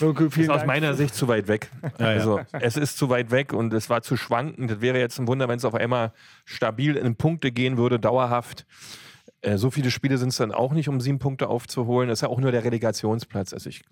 [0.00, 1.70] Okay, ist aus meiner Sicht zu weit weg.
[1.98, 2.18] Ja, ja.
[2.18, 4.70] Also es ist zu weit weg und es war zu schwankend.
[4.70, 6.12] Das wäre jetzt ein Wunder, wenn es auf einmal
[6.44, 8.66] stabil in Punkte gehen würde, dauerhaft.
[9.40, 12.08] Äh, so viele Spiele sind es dann auch nicht, um sieben Punkte aufzuholen.
[12.08, 13.52] Das ist ja auch nur der Relegationsplatz.
[13.52, 13.84] Also ich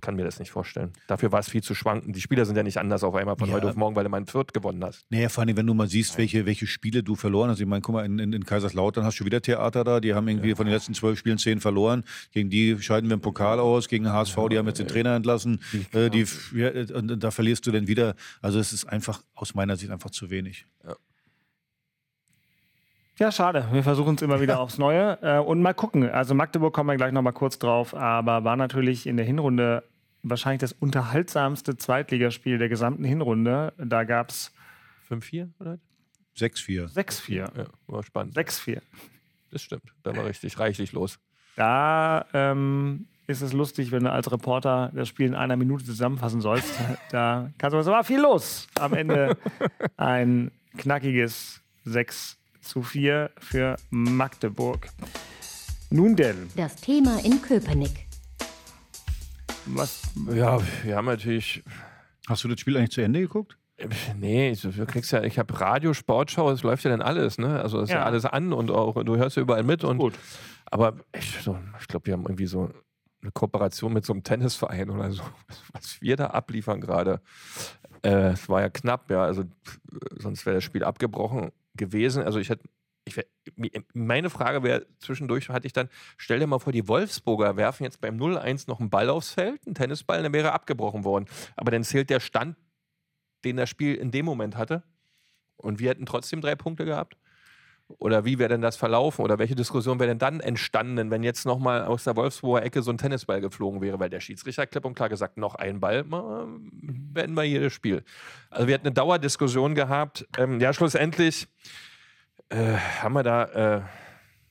[0.00, 0.92] kann mir das nicht vorstellen.
[1.06, 2.12] Dafür war es viel zu schwanken.
[2.12, 3.54] Die Spieler sind ja nicht anders auf einmal von Ja.
[3.54, 5.06] heute auf morgen, weil du mal einen Viert gewonnen hast.
[5.10, 7.60] Naja, vor allem, wenn du mal siehst, welche, welche Spiele du verloren hast.
[7.60, 10.00] Ich meine, guck mal, in, in, in Kaiserslautern hast du wieder Theater da.
[10.00, 12.04] Die haben irgendwie von den letzten zwölf Spielen zehn verloren.
[12.32, 13.88] Gegen die scheiden wir im Pokal aus.
[13.88, 15.60] Gegen den HSV, die haben jetzt den Trainer entlassen.
[15.92, 18.14] Äh, die, ja, äh, und da verlierst du dann wieder.
[18.40, 20.66] Also es ist einfach, aus meiner Sicht, einfach zu wenig.
[20.84, 20.96] Ja,
[23.30, 23.68] schade.
[23.72, 25.18] Wir versuchen es immer wieder aufs Neue.
[25.22, 26.08] Äh, und mal gucken.
[26.08, 29.84] Also Magdeburg kommen wir gleich noch mal kurz drauf, aber war natürlich in der Hinrunde
[30.22, 33.72] wahrscheinlich das unterhaltsamste Zweitligaspiel der gesamten Hinrunde.
[33.76, 34.52] Da gab es
[35.10, 35.78] 5-4 oder?
[36.36, 36.92] 6-4.
[36.94, 37.34] 6-4.
[37.34, 37.50] Ja,
[37.86, 38.36] war spannend.
[38.36, 38.80] 6-4.
[39.50, 39.92] Das stimmt.
[40.02, 41.18] Da war richtig reichlich los.
[41.56, 46.40] Da ähm, ist es lustig, wenn du als Reporter das Spiel in einer Minute zusammenfassen
[46.40, 46.72] sollst.
[47.10, 48.68] Da kannst du, es war viel los.
[48.80, 49.36] Am Ende
[49.98, 54.88] ein knackiges 6 zu 4 für Magdeburg.
[55.90, 58.06] Nun denn, Das Thema in Köpenick.
[59.66, 60.02] was
[60.34, 61.62] Ja, wir haben natürlich
[62.28, 63.58] Hast du das Spiel eigentlich zu Ende geguckt?
[64.16, 67.60] Nee, ich- du kriegst ja, ich habe Radio, Sportschau, es läuft ja dann alles, ne?
[67.60, 67.96] Also es ist ja.
[67.98, 68.04] Ja.
[68.04, 70.14] alles an und auch du hörst ja überall mit und gut.
[70.70, 72.70] aber ich, so, ich glaube, wir haben irgendwie so
[73.22, 75.22] eine Kooperation mit so einem Tennisverein oder so,
[75.72, 77.20] was wir da abliefern gerade.
[78.04, 79.80] Äh, es war ja knapp, ja, also pff,
[80.18, 82.22] sonst wäre das Spiel abgebrochen gewesen.
[82.22, 82.68] Also ich hätte
[83.04, 83.24] ich wär,
[83.94, 88.00] meine Frage wäre, zwischendurch hatte ich dann, stell dir mal vor, die Wolfsburger werfen jetzt
[88.00, 91.26] beim 0-1 noch einen Ball aufs Feld, einen Tennisball, dann wäre abgebrochen worden.
[91.56, 92.56] Aber dann zählt der Stand,
[93.44, 94.84] den das Spiel in dem Moment hatte.
[95.56, 97.16] Und wir hätten trotzdem drei Punkte gehabt.
[97.98, 99.22] Oder wie wäre denn das verlaufen?
[99.22, 102.90] Oder welche Diskussion wäre denn dann entstanden, wenn jetzt nochmal aus der Wolfsburger Ecke so
[102.90, 103.98] ein Tennisball geflogen wäre?
[104.00, 108.04] Weil der Schiedsrichter klipp und klar gesagt, noch ein Ball, mal, beenden wir jedes Spiel.
[108.50, 110.26] Also wir hatten eine Dauerdiskussion gehabt.
[110.38, 111.48] Ähm, ja, schlussendlich
[112.48, 113.44] äh, haben wir da
[113.78, 113.82] äh,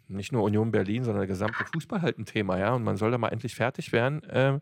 [0.07, 2.73] nicht nur Union Berlin, sondern der gesamte Fußball halt ein Thema, ja.
[2.73, 4.59] Und man soll da mal endlich fertig werden, äh,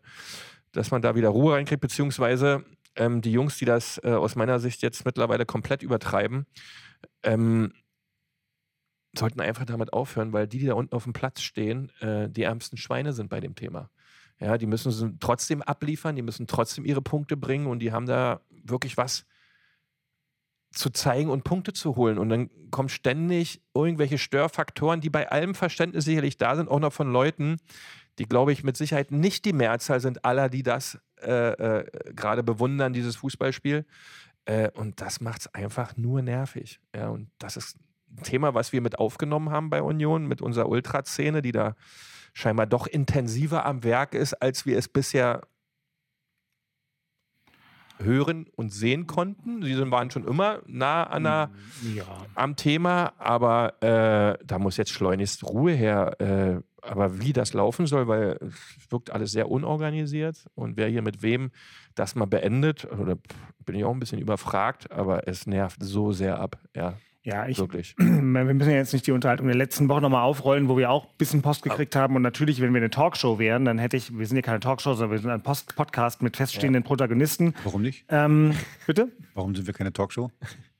[0.72, 2.64] dass man da wieder Ruhe reinkriegt, beziehungsweise
[2.96, 6.46] ähm, die Jungs, die das äh, aus meiner Sicht jetzt mittlerweile komplett übertreiben,
[7.22, 7.72] ähm,
[9.16, 12.42] sollten einfach damit aufhören, weil die, die da unten auf dem Platz stehen, äh, die
[12.42, 13.90] ärmsten Schweine sind bei dem Thema.
[14.38, 18.40] Ja, die müssen trotzdem abliefern, die müssen trotzdem ihre Punkte bringen und die haben da
[18.50, 19.26] wirklich was
[20.72, 22.16] zu zeigen und Punkte zu holen.
[22.16, 26.92] Und dann kommen ständig irgendwelche Störfaktoren, die bei allem Verständnis sicherlich da sind, auch noch
[26.92, 27.56] von Leuten,
[28.18, 32.42] die, glaube ich, mit Sicherheit nicht die Mehrzahl sind aller, die das äh, äh, gerade
[32.42, 33.84] bewundern, dieses Fußballspiel.
[34.44, 36.80] Äh, und das macht es einfach nur nervig.
[36.94, 37.76] Ja, und das ist
[38.22, 41.74] Thema, was wir mit aufgenommen haben bei Union, mit unserer Ultraszene, die da
[42.32, 45.42] scheinbar doch intensiver am Werk ist, als wir es bisher
[47.98, 49.62] hören und sehen konnten.
[49.62, 51.50] Sie waren schon immer nah an der,
[51.94, 52.04] Ja.
[52.34, 56.16] am Thema, aber äh, da muss jetzt schleunigst Ruhe her.
[56.20, 61.02] Äh, aber wie das laufen soll, weil es wirkt alles sehr unorganisiert und wer hier
[61.02, 61.50] mit wem
[61.94, 63.18] das mal beendet, oder
[63.66, 66.58] bin ich auch ein bisschen überfragt, aber es nervt so sehr ab.
[66.74, 67.94] Ja, Ja, ich, wirklich.
[67.98, 71.04] wir müssen ja jetzt nicht die Unterhaltung der letzten Woche nochmal aufrollen, wo wir auch
[71.04, 72.16] ein bisschen Post gekriegt haben.
[72.16, 74.94] Und natürlich, wenn wir eine Talkshow wären, dann hätte ich, wir sind ja keine Talkshow,
[74.94, 77.54] sondern wir sind ein Post Podcast mit feststehenden Protagonisten.
[77.64, 78.06] Warum nicht?
[78.08, 78.54] Ähm,
[78.86, 79.08] bitte?
[79.34, 80.30] Warum sind wir keine Talkshow?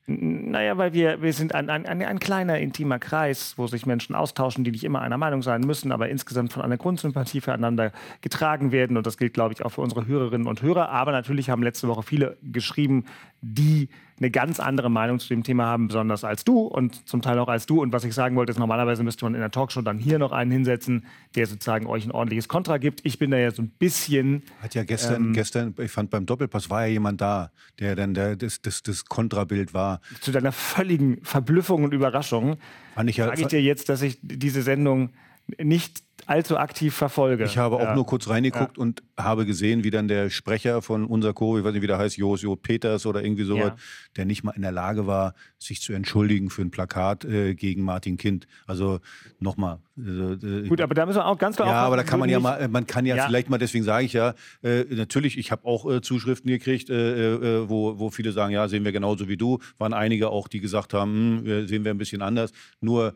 [0.07, 4.15] Naja, weil wir, wir sind ein, ein, ein, ein kleiner, intimer Kreis, wo sich Menschen
[4.15, 8.71] austauschen, die nicht immer einer Meinung sein müssen, aber insgesamt von einer Grundsympathie füreinander getragen
[8.71, 8.97] werden.
[8.97, 10.89] Und das gilt, glaube ich, auch für unsere Hörerinnen und Hörer.
[10.89, 13.05] Aber natürlich haben letzte Woche viele geschrieben,
[13.41, 13.89] die
[14.19, 17.47] eine ganz andere Meinung zu dem Thema haben, besonders als du und zum Teil auch
[17.47, 17.81] als du.
[17.81, 20.31] Und was ich sagen wollte, ist, normalerweise müsste man in der Talkshow dann hier noch
[20.31, 23.01] einen hinsetzen, der sozusagen euch ein ordentliches Kontra gibt.
[23.03, 26.69] Ich bin da ja so ein bisschen Hat ja gestern, gestern, ich fand beim Doppelpass
[26.69, 30.01] war ja jemand da, der dann der, das, das, das Kontrabild war.
[30.21, 32.57] zu deiner völligen Verblüffung und Überraschung.
[32.93, 35.09] Fand ich ja, sage ich dir jetzt, dass ich diese Sendung
[35.57, 37.43] nicht allzu aktiv verfolge.
[37.43, 37.95] Ich habe auch Ja.
[37.95, 41.73] nur kurz reingeguckt und habe gesehen, wie dann der Sprecher von unser Chor, ich weiß
[41.73, 43.75] nicht, wie der heißt, Jos Jo Peters oder irgendwie sowas, Ja.
[44.15, 47.83] der nicht mal in der Lage war, sich zu entschuldigen für ein Plakat äh, gegen
[47.83, 48.47] Martin Kind.
[48.65, 48.99] Also
[49.39, 49.79] nochmal.
[49.97, 52.39] Äh, Gut, aber da müssen wir auch ganz klar ja, aber da kann man ja
[52.39, 53.25] mal, äh, man kann ja, Ja.
[53.27, 57.69] vielleicht mal, deswegen sage ich ja, äh, natürlich, ich habe auch äh, Zuschriften gekriegt, äh,
[57.69, 59.59] wo, wo viele sagen, ja, sehen wir genauso wie du.
[59.77, 62.51] Waren einige auch, die gesagt haben, hm, sehen wir ein bisschen anders.
[62.79, 63.15] Nur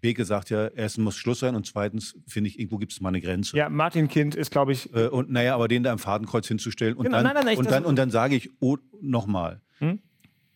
[0.00, 3.10] Beke sagt ja, erstens muss Schluss sein und zweitens finde ich, irgendwo gibt es mal
[3.10, 3.56] eine Grenze.
[3.56, 6.94] Ja, Martin Kind ist, glaube ich, Äh, und naja, aber den da im Fadenkreuz hinzustellen
[6.96, 10.00] und Genau, dann, nein, nein, und dann und dann sage ich, oh, nochmal, Hm?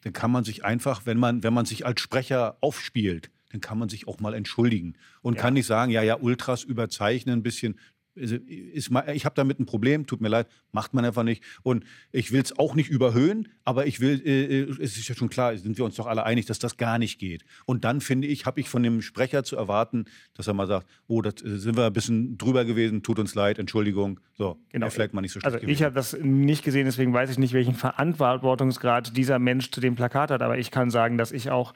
[0.03, 3.79] dann kann man sich einfach, wenn man, wenn man sich als Sprecher aufspielt, dann kann
[3.79, 7.79] man sich auch mal entschuldigen und kann nicht sagen, ja, ja, Ultras überzeichnen ein bisschen.
[8.17, 11.43] Also, Ist ich habe damit ein Problem, tut mir leid, macht man einfach nicht.
[11.63, 15.15] Und ich will es auch nicht überhöhen, aber ich will, äh, äh, es ist ja
[15.15, 17.45] schon klar, sind wir uns doch alle einig, dass das gar nicht geht.
[17.67, 20.05] Und dann finde ich, habe ich von dem Sprecher zu erwarten,
[20.35, 23.35] dass er mal sagt, oh, das äh, sind wir ein bisschen drüber gewesen, tut uns
[23.35, 24.21] leid, Entschuldigung.
[24.37, 24.91] So, Genau.
[24.91, 25.85] vielleicht mal nicht so schlecht Also ich gewesen.
[25.85, 30.31] habe das nicht gesehen, deswegen weiß ich nicht, welchen Verantwortungsgrad dieser Mensch zu dem Plakat
[30.31, 30.43] hat.
[30.43, 31.75] Aber ich kann sagen, dass ich auch,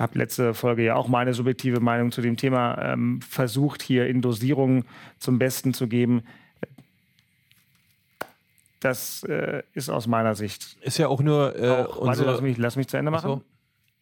[0.00, 4.22] habe letzte Folge ja auch meine subjektive Meinung zu dem Thema ähm, versucht, hier in
[4.22, 4.84] Dosierung
[5.18, 6.22] zum Besten zu geben.
[8.80, 12.56] Das äh, ist aus meiner Sicht Ist ja auch nur äh, auch, warte, lass mich,
[12.56, 13.28] lass mich zu Ende machen.
[13.28, 13.42] so.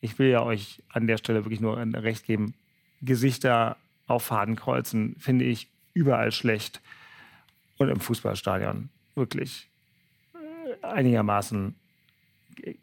[0.01, 2.55] Ich will ja euch an der Stelle wirklich nur ein Recht geben.
[3.03, 3.76] Gesichter
[4.07, 6.80] auf Fadenkreuzen finde ich überall schlecht.
[7.76, 9.68] Und im Fußballstadion wirklich
[10.34, 11.74] äh, einigermaßen
[12.62, 12.74] äh,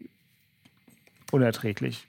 [1.31, 2.07] unerträglich.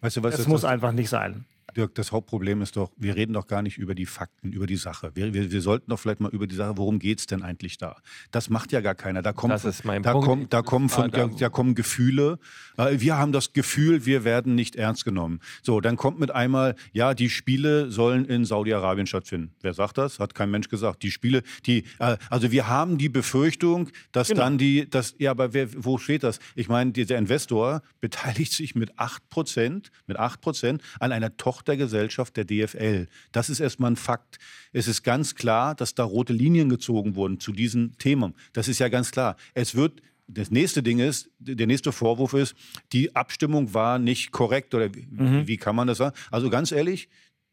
[0.00, 1.44] Weißt du, was Es das- muss das- einfach nicht sein.
[1.76, 4.76] Dirk, das Hauptproblem ist doch, wir reden doch gar nicht über die Fakten, über die
[4.76, 5.10] Sache.
[5.14, 7.76] Wir, wir, wir sollten doch vielleicht mal über die Sache, worum geht es denn eigentlich
[7.76, 7.96] da?
[8.30, 9.20] Das macht ja gar keiner.
[9.22, 10.26] Da kommt, Das ist mein da Punkt.
[10.26, 12.38] Kommt, da, kommen von, Ah, da- da, kommen Gefühle.
[12.78, 15.40] Äh, Wir haben das Gefühl, wir werden nicht ernst genommen.
[15.62, 19.52] So, dann kommt mit einmal, ja, die Spiele sollen in Saudi-Arabien stattfinden.
[19.60, 20.18] Wer sagt das?
[20.20, 21.02] Hat kein Mensch gesagt.
[21.02, 24.40] Die Spiele, die, äh, also wir haben die Befürchtung, dass Genau.
[24.40, 26.38] dann die, das, ja, aber wer, wo steht das?
[26.54, 32.36] Ich meine, dieser Investor beteiligt sich mit 8 Prozent, mit 8 Prozent an einer Tochtergesellschaft
[32.36, 33.06] der DFL.
[33.32, 34.38] Das ist erstmal ein Fakt.
[34.72, 38.32] Es ist ganz klar, dass da rote Linien gezogen wurden zu diesem Thema.
[38.52, 39.36] Das ist ja ganz klar.
[39.54, 42.54] Es wird das nächste Ding ist, der nächste Vorwurf ist,
[42.92, 45.46] die Abstimmung war nicht korrekt oder wie, Mhm.
[45.48, 46.14] wie kann man das sagen?
[46.30, 47.08] Also ganz ehrlich,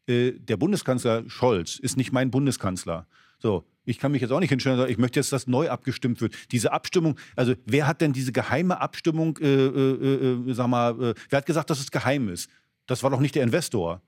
[0.06, 3.06] äh, der Bundeskanzler Scholz ist nicht mein Bundeskanzler.
[3.38, 5.70] So, ich kann mich jetzt auch nicht hinstellen und sagen, ich möchte jetzt, dass neu
[5.70, 6.34] abgestimmt wird.
[6.52, 11.14] Diese Abstimmung, also wer hat denn diese geheime Abstimmung, äh, äh, äh, sag mal, äh,
[11.30, 12.50] wer hat gesagt, dass es geheim ist?
[12.86, 14.00] Das war doch nicht der Investor.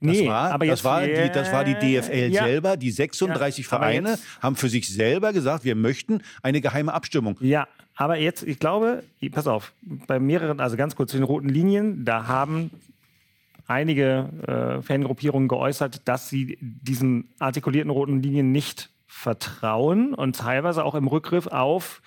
[0.00, 2.42] Das, Nee, war, aber das, war die, das war die DFL Ja.
[2.44, 2.76] selber.
[2.76, 7.36] Die 36 Ja, Vereine haben für sich selber gesagt, wir möchten eine geheime Abstimmung.
[7.40, 9.72] Ja, aber jetzt, ich glaube, pass auf,
[10.08, 12.70] bei mehreren, also ganz kurz zu den roten Linien, da haben
[13.68, 20.94] einige äh, Fangruppierungen geäußert, dass sie diesen artikulierten roten Linien nicht vertrauen und teilweise auch
[20.94, 22.02] im Rückgriff auf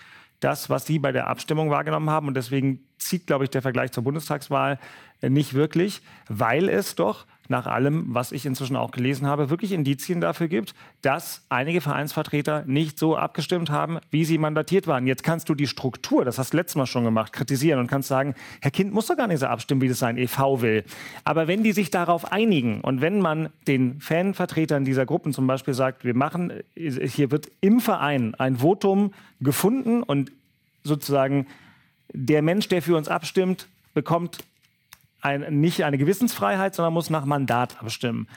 [0.46, 2.28] das, was sie bei der Abstimmung wahrgenommen haben.
[2.28, 4.80] Und deswegen zieht, glaube ich, der Vergleich zur Bundestagswahl
[5.22, 9.72] äh, nicht wirklich, weil es doch nach allem, was ich inzwischen auch gelesen habe, wirklich
[9.72, 15.08] Indizien dafür gibt, dass einige Vereinsvertreter nicht so abgestimmt haben, wie sie mandatiert waren.
[15.08, 18.08] Jetzt kannst du die Struktur, das hast du letztes Mal schon gemacht, kritisieren und kannst
[18.08, 20.84] sagen, Herr Kind muss doch gar nicht so abstimmen, wie das sein EV will.
[21.24, 25.74] Aber wenn die sich darauf einigen und wenn man den Fanvertretern dieser Gruppen zum Beispiel
[25.74, 30.32] sagt, wir machen, hier wird im Verein ein Votum gefunden und
[30.84, 31.48] sozusagen
[32.14, 34.39] der Mensch, der für uns abstimmt, bekommt
[35.26, 38.28] ein, nicht eine Gewissensfreiheit, sondern muss nach Mandat abstimmen.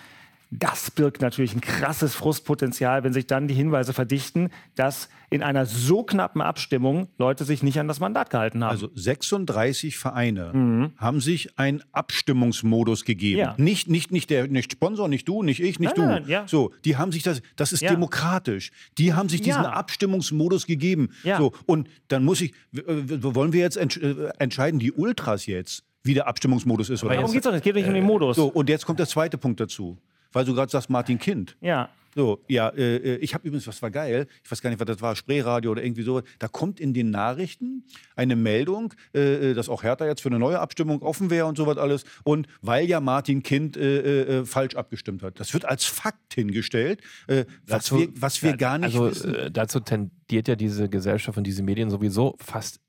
[0.51, 5.67] Das birgt natürlich ein krasses Frustpotenzial, wenn sich dann die Hinweise verdichten, dass in einer
[5.67, 8.71] so knappen Abstimmung Leute sich nicht an das Mandat gehalten haben.
[8.71, 10.93] Also 36 Vereine mhm.
[10.97, 13.41] haben sich einen Abstimmungsmodus gegeben.
[13.41, 13.55] Ja.
[13.59, 16.13] Nicht, nicht, nicht der nicht Sponsor, nicht du, nicht ich, nicht nein, du.
[16.13, 16.49] Nein, ja.
[16.49, 17.91] So, die haben sich das, das ist ja.
[17.91, 18.71] demokratisch.
[18.97, 21.11] Die haben sich diesen Abstimmungsmodus gegeben.
[21.37, 25.85] So, und dann muss ich, wollen wir jetzt äh, entscheiden, die Ultras jetzt?
[26.09, 27.05] Wie der Abstimmungsmodus ist.
[27.05, 28.37] Aber darum geht es doch, es geht nicht um den Modus.
[28.37, 29.97] So, und jetzt kommt der zweite Punkt dazu.
[30.33, 31.57] Weil du gerade sagst, Martin Kind.
[31.61, 31.89] Ja.
[32.15, 34.87] So, ja, äh, äh ich habe übrigens, was war geil, ich weiß gar nicht, was
[34.87, 37.85] das war, Spreeradio oder irgendwie so, da kommt in den Nachrichten
[38.17, 41.57] eine Meldung, äh, äh dass auch Hertha jetzt für eine neue Abstimmung offen wäre und
[41.57, 42.05] sowas alles.
[42.25, 45.39] Und weil ja Martin Kind äh, äh, falsch abgestimmt hat.
[45.39, 49.53] Das wird als Fakt hingestellt, was, dazu, wir, was wir gar nicht also, wissen.
[49.53, 52.81] dazu tendiert ja diese Gesellschaft und diese Medien sowieso fast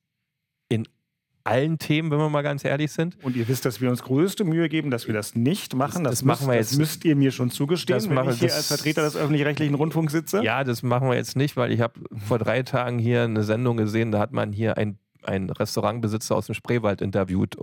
[0.69, 0.87] in
[1.49, 3.17] allen Themen, wenn wir mal ganz ehrlich sind.
[3.23, 6.03] Und ihr wisst, dass wir uns größte Mühe geben, dass wir das nicht machen.
[6.03, 6.71] Das, das müsst, machen wir jetzt.
[6.71, 9.75] Das müsst ihr mir schon zugestehen, das wenn machen, ich hier als Vertreter des öffentlich-rechtlichen
[9.75, 10.43] Rundfunks sitze.
[10.43, 13.77] Ja, das machen wir jetzt nicht, weil ich habe vor drei Tagen hier eine Sendung
[13.77, 17.57] gesehen, da hat man hier ein ein Restaurantbesitzer aus dem Spreewald interviewt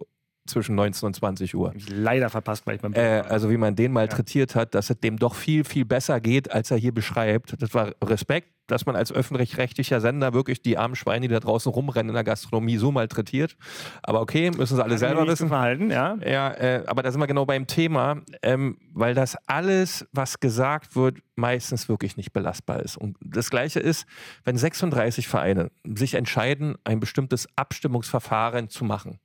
[0.46, 1.72] zwischen 19 und 20 Uhr.
[1.88, 4.62] Leider verpasst, weil ich beim äh, Also wie man den malträtiert ja.
[4.62, 7.60] hat, dass es dem doch viel, viel besser geht, als er hier beschreibt.
[7.60, 11.70] Das war Respekt, dass man als öffentlich-rechtlicher Sender wirklich die armen Schweine, die da draußen
[11.70, 13.56] rumrennen in der Gastronomie, so malträtiert.
[14.02, 15.48] Aber okay, müssen sie alle selber wissen.
[15.48, 16.16] Verhalten, ja.
[16.24, 20.96] Ja, äh, aber da sind wir genau beim Thema, ähm, weil das alles, was gesagt
[20.96, 22.96] wird, meistens wirklich nicht belastbar ist.
[22.96, 24.06] Und das Gleiche ist,
[24.44, 29.20] wenn 36 Vereine sich entscheiden, ein bestimmtes Abstimmungsverfahren zu machen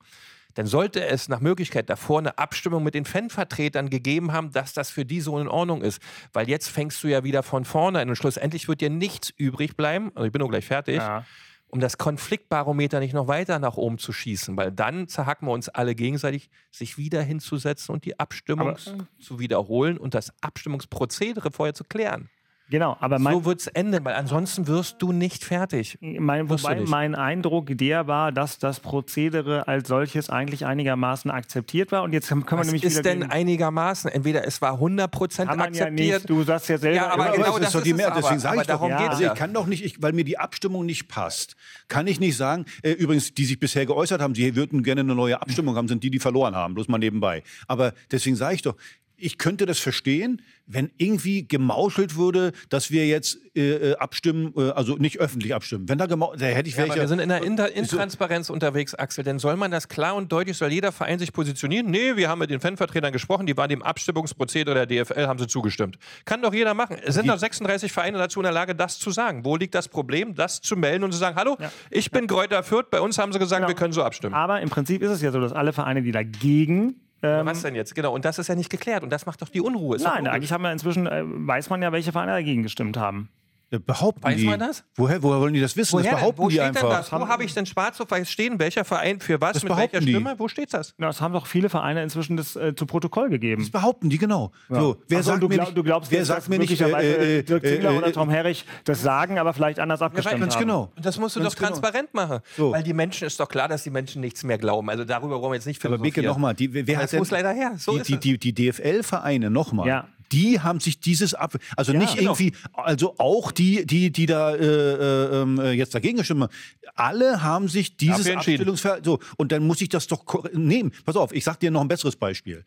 [0.53, 4.89] dann sollte es nach Möglichkeit davor eine Abstimmung mit den Fanvertretern gegeben haben, dass das
[4.89, 6.01] für die so in Ordnung ist.
[6.33, 9.75] Weil jetzt fängst du ja wieder von vorne an und schlussendlich wird dir nichts übrig
[9.75, 11.25] bleiben, also ich bin nur gleich fertig, ja.
[11.67, 15.69] um das Konfliktbarometer nicht noch weiter nach oben zu schießen, weil dann zerhacken wir uns
[15.69, 21.73] alle gegenseitig, sich wieder hinzusetzen und die Abstimmung Aber, zu wiederholen und das Abstimmungsprozedere vorher
[21.73, 22.29] zu klären.
[22.71, 25.97] Genau, aber mein, so wird es enden, weil ansonsten wirst du nicht fertig.
[25.99, 26.89] Mein, wobei nicht.
[26.89, 32.03] mein Eindruck der war, dass das Prozedere als solches eigentlich einigermaßen akzeptiert war.
[32.03, 34.09] Und jetzt können wir Was nämlich ist denn einigermaßen?
[34.09, 35.75] Entweder es war 100% akzeptiert.
[35.75, 36.95] Ja nicht, du sagst ja selber.
[36.95, 38.15] Ja, aber, aber genau das ist doch die Mehrheit.
[38.17, 39.09] Deswegen sage ich darum doch, ja.
[39.09, 41.57] also ich kann doch nicht, ich, weil mir die Abstimmung nicht passt,
[41.89, 42.63] kann ich nicht sagen.
[42.83, 46.05] Äh, übrigens, die sich bisher geäußert haben, sie würden gerne eine neue Abstimmung haben, sind
[46.05, 46.73] die, die verloren haben.
[46.73, 47.43] Bloß mal nebenbei.
[47.67, 48.77] Aber deswegen sage ich doch,
[49.21, 54.71] ich könnte das verstehen, wenn irgendwie gemauschelt würde, dass wir jetzt äh, äh abstimmen, äh,
[54.71, 55.87] also nicht öffentlich abstimmen.
[55.89, 57.01] Wenn da gemauschelt, da hätte ich ja, welche.
[57.01, 58.53] wir sind in der Inter Intransparenz so.
[58.53, 59.23] unterwegs, Axel.
[59.23, 61.89] Denn soll man das klar und deutlich, soll jeder Verein sich positionieren?
[61.89, 65.47] Nee, wir haben mit den Fanvertretern gesprochen, die waren dem Abstimmungsprozedere der DFL, haben sie
[65.47, 65.97] zugestimmt.
[66.25, 66.97] Kann doch jeder machen.
[67.03, 69.45] Es sind doch 36 Vereine dazu in der Lage, das zu sagen.
[69.45, 71.71] Wo liegt das Problem, das zu melden und zu sagen, hallo, ja.
[71.89, 72.27] ich bin ja.
[72.27, 73.67] Kräuter Fürth, bei uns haben sie gesagt, genau.
[73.67, 74.33] wir können so abstimmen.
[74.33, 77.75] Aber im Prinzip ist es ja so, dass alle Vereine, die dagegen ähm, was denn
[77.75, 77.95] jetzt?
[77.95, 79.95] Genau, und das ist ja nicht geklärt und das macht doch die Unruhe.
[79.95, 83.29] Ist Nein, eigentlich haben wir inzwischen, äh, weiß man ja, welche Vereine dagegen gestimmt haben.
[83.71, 84.45] Äh, behaupten Weiß die.
[84.45, 84.83] man das?
[84.95, 85.93] Woher, woher wollen die das wissen?
[85.93, 86.81] Woher das behaupten Wo die steht einfach.
[86.81, 87.11] Denn das?
[87.13, 88.59] Wo habe ich denn schwarz auf weiß stehen?
[88.59, 89.53] Welcher Verein für was?
[89.53, 90.09] Das mit welcher die.
[90.09, 90.35] Stimme?
[90.37, 90.93] Wo steht das?
[90.99, 93.61] Ja, das haben doch viele Vereine inzwischen das äh, zu Protokoll gegeben.
[93.61, 94.51] Das behaupten die, genau.
[94.69, 94.81] Ja.
[94.81, 97.43] So, wer also, sagt du, mir glaub, du glaubst, wer sagt mir nicht, äh, äh,
[97.43, 100.61] Dirk Ziegler äh, oder Tom Herrich das sagen, aber vielleicht anders abgestimmt ja, ganz haben.
[100.63, 100.91] genau.
[100.93, 101.69] Und das musst du ganz doch genau.
[101.69, 102.39] transparent machen.
[102.57, 102.73] So.
[102.73, 104.89] Weil die Menschen, ist doch klar, dass die Menschen nichts mehr glauben.
[104.89, 106.13] Also darüber wollen wir jetzt nicht philosophieren.
[106.13, 107.75] Aber Beke, nochmal, wer hat muss leider her.
[107.77, 111.99] So die, die, die, die DFL-Vereine, nochmal, ja die haben sich dieses ab, also ja,
[111.99, 112.31] nicht genau.
[112.31, 116.51] irgendwie, also auch die, die, die da äh, äh, ähm, äh, jetzt dagegen gestimmt haben,
[116.95, 120.23] alle haben sich dieses Abstellungsverhalten, so, und dann muss ich das doch
[120.53, 120.91] nehmen.
[121.05, 122.63] Pass auf, ich sag dir noch ein besseres Beispiel.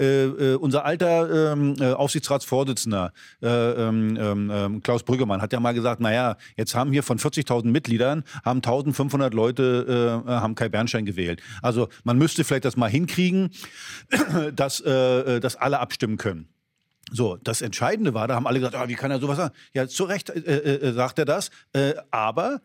[0.00, 3.12] Äh, äh, unser alter ähm, äh, Aufsichtsratsvorsitzender
[3.42, 8.24] äh, ähm, Klaus Brüggemann hat ja mal gesagt, naja, jetzt haben hier von 40.000 Mitgliedern,
[8.44, 11.40] haben 1.500 Leute äh, haben Kai Bernstein gewählt.
[11.62, 13.50] Also man müsste vielleicht das mal hinkriegen,
[14.54, 16.48] dass, äh, dass alle abstimmen können.
[17.12, 19.54] So, das Entscheidende war, da haben alle gesagt, ah, wie kann er sowas sagen?
[19.72, 22.60] Ja, zu Recht äh, äh, äh sagt er das, äh, aber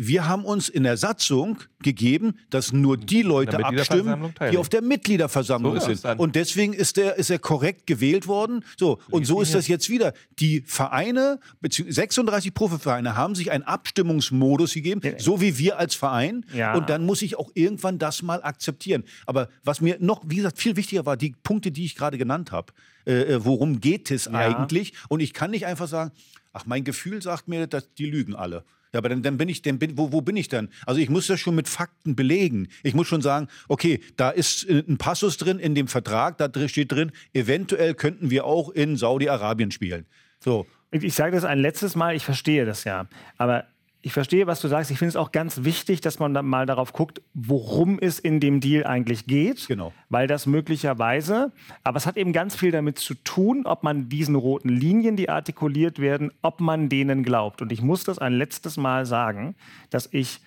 [0.00, 4.68] wir haben uns in der Satzung gegeben, dass nur die Leute der abstimmen, die auf
[4.68, 6.20] der Mitgliederversammlung So sind.
[6.20, 8.64] Und deswegen ist er ist er korrekt gewählt worden.
[8.78, 10.12] So und so ist das jetzt wieder.
[10.38, 16.46] Die Vereine, beziehungsweise 36 Profivereine haben sich einen Abstimmungsmodus gegeben, so wie wir als Verein.
[16.54, 16.74] Ja.
[16.74, 19.02] Und dann muss ich auch irgendwann das mal akzeptieren.
[19.26, 22.52] Aber was mir noch, wie gesagt, viel wichtiger war, die Punkte, die ich gerade genannt
[22.52, 22.72] habe.
[23.08, 24.92] Äh, äh, worum geht es eigentlich?
[25.08, 26.12] Und ich kann nicht einfach sagen,
[26.52, 28.64] ach, mein Gefühl sagt mir, dass die lügen alle.
[28.92, 30.68] Ja, aber dann, dann bin ich, dann bin, wo, wo bin ich dann?
[30.86, 32.68] Also ich muss das schon mit Fakten belegen.
[32.82, 36.68] Ich muss schon sagen, okay, da ist äh, ein Passus drin in dem Vertrag, da
[36.68, 40.06] steht drin, eventuell könnten wir auch in Saudi-Arabien spielen.
[40.38, 43.08] So, Ich ich sage das ein letztes Mal, ich verstehe das ja.
[43.38, 43.64] Aber
[44.08, 44.90] ich verstehe, was du sagst.
[44.90, 48.40] Ich finde es auch ganz wichtig, dass man dann mal darauf guckt, worum es in
[48.40, 49.68] dem Deal eigentlich geht.
[49.68, 49.92] Genau.
[50.08, 51.52] Weil das möglicherweise,
[51.84, 55.28] aber es hat eben ganz viel damit zu tun, ob man diesen roten Linien, die
[55.28, 57.60] artikuliert werden, ob man denen glaubt.
[57.60, 59.54] Und ich muss das ein letztes Mal sagen,
[59.90, 60.40] dass ich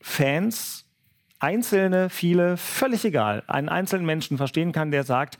[0.00, 0.84] Fans,
[1.38, 5.38] einzelne, viele, völlig egal, einen einzelnen Menschen verstehen kann, der sagt,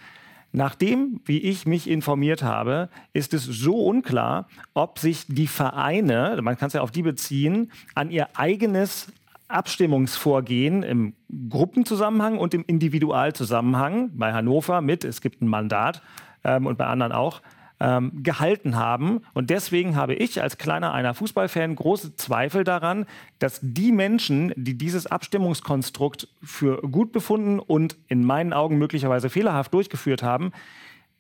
[0.53, 6.57] Nachdem, wie ich mich informiert habe, ist es so unklar, ob sich die Vereine, man
[6.57, 9.13] kann es ja auf die beziehen, an ihr eigenes
[9.49, 11.15] Abstimmungsvorgehen im
[11.49, 16.03] Gruppenzusammenhang und im Individualzusammenhang bei Hannover mit, es gibt ein Mandat
[16.43, 17.43] ähm, und bei anderen auch,
[17.79, 19.21] ähm, gehalten haben.
[19.35, 23.07] Und deswegen habe ich als kleiner einer Fußballfan große Zweifel daran,
[23.39, 29.75] dass die Menschen, die dieses Abstimmungskonstrukt für gut befunden und in meinen Augen möglicherweise fehlerhaft
[29.75, 30.53] durchgeführt haben,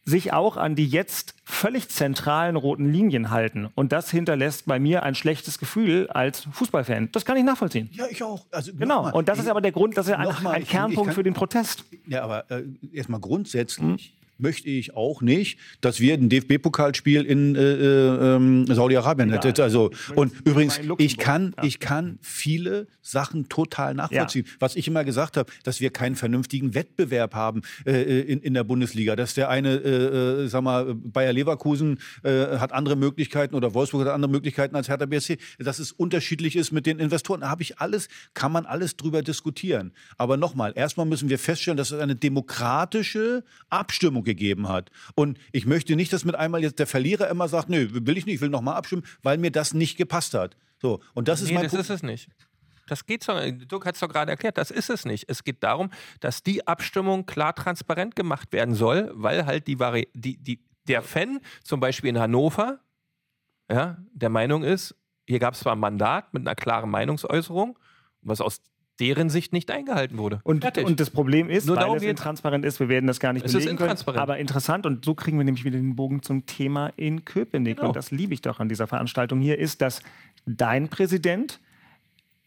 [0.08, 3.68] sich auch an die jetzt völlig zentralen roten Linien halten.
[3.74, 7.08] Und das hinterlässt bei mir ein schlechtes Gefühl als Fußballfan.
[7.10, 7.90] Das kann ich nachvollziehen.
[7.92, 8.46] ja, ich auch.
[8.52, 8.98] Also, Genau.
[8.98, 11.08] nochmal, Und das ist ich- aber der Grund, das ist ja ein, Nochmal, ein Kernpunkt
[11.08, 11.84] kann- für den Protest.
[12.06, 17.60] Ja, aber äh, erstmal grundsätzlich möchte ich auch nicht, dass wir ein DFB-Pokalspiel in äh,
[17.60, 19.60] äh, ähm, Saudi-Arabien hätten.
[19.60, 24.46] Also, und übrigens, ich kann, ich kann viele Sachen total nachvollziehen.
[24.58, 28.64] Was ich immer gesagt habe, dass wir keinen vernünftigen Wettbewerb haben äh, in, in der
[28.64, 29.16] Bundesliga.
[29.16, 34.06] Dass der eine, äh, äh, sag mal, Bayer Leverkusen äh, hat andere Möglichkeiten oder Wolfsburg
[34.06, 35.38] hat andere Möglichkeiten als Hertha BSC.
[35.58, 39.22] Dass es unterschiedlich ist mit den Investoren, da habe ich alles, kann man alles drüber
[39.22, 39.92] diskutieren.
[40.18, 44.90] Aber nochmal, erstmal müssen wir feststellen, dass es eine demokratische Abstimmung gegeben hat.
[45.14, 48.26] Und ich möchte nicht, dass mit einmal jetzt der Verlierer immer sagt, nö, will ich
[48.26, 50.58] nicht, ich will nochmal abstimmen, weil mir das nicht gepasst hat.
[50.82, 51.84] So, und das ist Nee, mein das Punkt.
[51.84, 52.28] ist es nicht.
[52.88, 53.32] Das geht so.
[53.32, 55.24] Dirk hat es doch gerade erklärt, das ist es nicht.
[55.28, 60.08] Es geht darum, dass die Abstimmung klar transparent gemacht werden soll, weil halt die, Vari
[60.14, 62.78] die, die der Fan zum Beispiel in Hannover
[63.68, 64.94] ja, der Meinung ist,
[65.26, 67.76] hier gab es zwar ein Mandat mit einer klaren Meinungsäußerung,
[68.22, 68.60] was aus
[69.00, 70.40] deren Sicht nicht eingehalten wurde.
[70.42, 73.44] Und, und das Problem ist, Nur weil es intransparent ist, wir werden das gar nicht
[73.44, 76.46] Es ist belegen können, aber interessant und so kriegen wir nämlich wieder den Bogen zum
[76.46, 77.88] Thema in Köpenick Genau.
[77.88, 80.00] und das liebe ich doch an dieser Veranstaltung hier, ist, dass
[80.46, 81.60] dein Präsident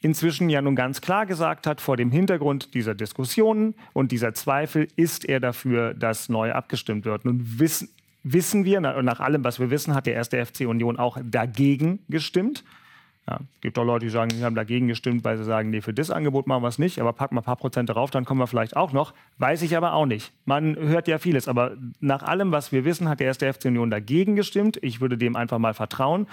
[0.02, 4.88] inzwischen ja nun ganz klar gesagt hat, vor dem Hintergrund dieser Diskussionen und dieser Zweifel
[4.96, 7.26] ist er dafür, dass neu abgestimmt wird.
[7.26, 7.90] Nun wissen,
[8.24, 12.00] wissen wir, na- nach allem, was wir wissen, hat der erste FC Union auch dagegen
[12.08, 12.64] gestimmt.
[13.30, 15.82] Ja, es gibt auch Leute, die sagen, sie haben dagegen gestimmt, weil sie sagen, nee,
[15.82, 18.26] für das Angebot machen wir es nicht, aber packen wir ein paar Prozent darauf, dann
[18.26, 19.14] kommen wir vielleicht auch noch.
[19.38, 20.32] Weiß ich aber auch nicht.
[20.46, 23.92] Man hört ja vieles, aber nach allem, was wir wissen, hat der erste FC Union
[23.92, 24.80] dagegen gestimmt.
[24.82, 26.26] Ich würde dem einfach mal vertrauen.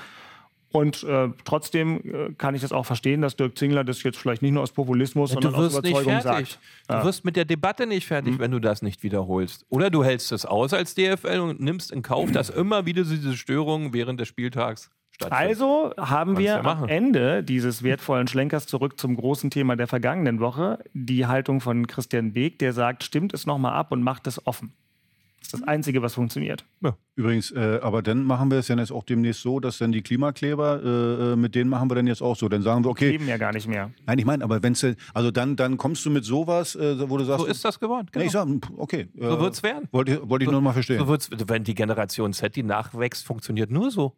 [0.73, 4.43] Und äh, trotzdem äh, kann ich das auch verstehen, dass Dirk Zingler das jetzt vielleicht
[4.43, 6.59] nicht nur aus Populismus, du sondern aus Überzeugung sagt.
[6.89, 9.65] Du wirst mit der Debatte nicht fertig, wenn du das nicht wiederholst.
[9.69, 13.37] Oder du hältst es aus als DFL und nimmst in Kauf, dass immer wieder diese
[13.37, 14.91] Störungen während des Spieltags.
[15.31, 16.89] Also haben wir ja am.
[16.89, 22.33] Ende dieses wertvollen Schlenkers zurück zum großen Thema der vergangenen Woche die Haltung von Christian
[22.33, 24.73] Beek, der sagt, stimmt es nochmal ab und macht es offen.
[25.39, 26.65] Das ist das Einzige, was funktioniert.
[27.15, 30.03] Übrigens, äh, aber dann machen wir es ja jetzt auch demnächst so, dass dann die
[30.03, 32.49] Klimakleber, äh, äh, mit denen machen wir dann jetzt auch so.
[32.49, 33.93] Dann sagen wir, okay, Leben ja gar nicht mehr.
[34.07, 37.17] nein, ich meine, aber wenn es, also dann, dann kommst du mit sowas, äh, wo
[37.17, 38.09] du sagst, so ist das geworden.
[38.15, 38.27] Nee, Genau.
[38.27, 39.07] ich sag, okay.
[39.17, 39.87] äh, So wird's werden.
[39.93, 40.99] Wollte, ich- wollte ich nur mal verstehen.
[40.99, 44.15] So wird's, wenn die Generation Z, die nachwächst, funktioniert nur so.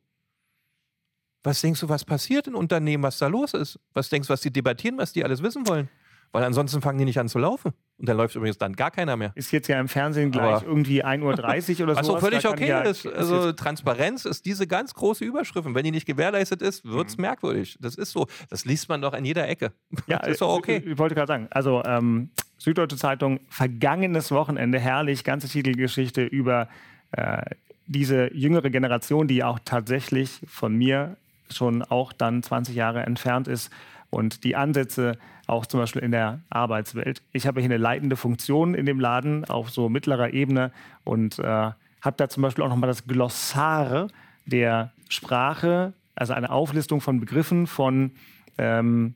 [1.44, 3.78] Was denkst du, was passiert in Unternehmen, was da los ist?
[3.94, 5.88] Was denkst du, was die debattieren, was die alles wissen wollen?
[6.30, 7.72] Weil ansonsten fangen die nicht an zu laufen.
[7.96, 9.32] Und dann läuft übrigens dann gar keiner mehr.
[9.34, 12.00] Ist jetzt ja im Fernsehen gleich Aber- irgendwie 1.30 Uhr oder so.
[12.00, 13.06] Was auch völlig okay ja, ist.
[13.06, 15.66] Also Transparenz ist diese ganz große Überschrift.
[15.66, 17.22] Und wenn die nicht gewährleistet ist, wird es Mhm.
[17.22, 17.78] merkwürdig.
[17.80, 18.26] Das ist so.
[18.50, 19.72] Das liest man doch in jeder Ecke.
[20.06, 20.82] Ja, das ist doch okay.
[20.84, 22.28] Ich, ich wollte gerade sagen, also ähm,
[22.58, 26.68] Süddeutsche Zeitung, vergangenes Wochenende, herrlich, ganze Titelgeschichte über
[27.12, 27.40] äh,
[27.86, 31.16] diese jüngere Generation, die auch tatsächlich von mir
[31.52, 33.70] schon auch dann 20 Jahre entfernt ist
[34.10, 37.22] und die Ansätze auch zum Beispiel in der Arbeitswelt.
[37.32, 40.72] Ich habe hier eine leitende Funktion in dem Laden auf so mittlerer Ebene
[41.04, 44.08] und äh, habe da zum Beispiel auch nochmal das Glossar
[44.46, 48.12] der Sprache, also eine Auflistung von Begriffen von
[48.58, 49.14] ähm,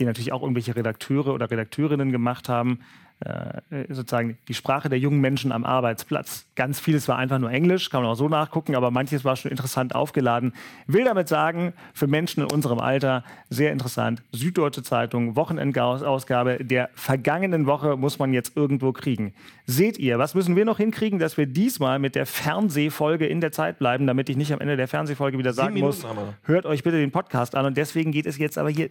[0.00, 2.80] die natürlich auch irgendwelche Redakteure oder Redakteurinnen gemacht haben,
[3.88, 6.46] sozusagen die Sprache der jungen Menschen am Arbeitsplatz.
[6.54, 9.50] Ganz vieles war einfach nur Englisch, kann man auch so nachgucken, aber manches war schon
[9.50, 10.54] interessant aufgeladen.
[10.86, 14.22] Will damit sagen, für Menschen in unserem Alter sehr interessant.
[14.32, 19.34] Süddeutsche Zeitung, Wochenendausgabe der vergangenen Woche muss man jetzt irgendwo kriegen.
[19.66, 23.52] Seht ihr, was müssen wir noch hinkriegen, dass wir diesmal mit der Fernsehfolge in der
[23.52, 26.06] Zeit bleiben, damit ich nicht am Ende der Fernsehfolge wieder sagen muss,
[26.44, 27.66] hört euch bitte den Podcast an.
[27.66, 28.90] Und deswegen geht es jetzt aber hier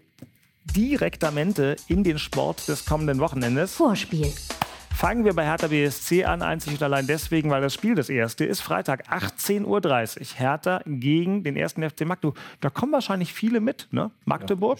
[0.63, 3.73] direktamente in den Sport des kommenden Wochenendes.
[3.73, 4.31] Vorspiel.
[4.99, 8.43] Fangen wir bei Hertha BSC an, einzig und allein deswegen, weil das Spiel das erste
[8.43, 8.59] ist.
[8.59, 10.25] Freitag 18.30 Uhr.
[10.35, 12.37] Hertha gegen den ersten FC Magdeburg.
[12.59, 13.87] Da kommen wahrscheinlich viele mit.
[13.91, 14.11] Ne?
[14.25, 14.77] Magdeburg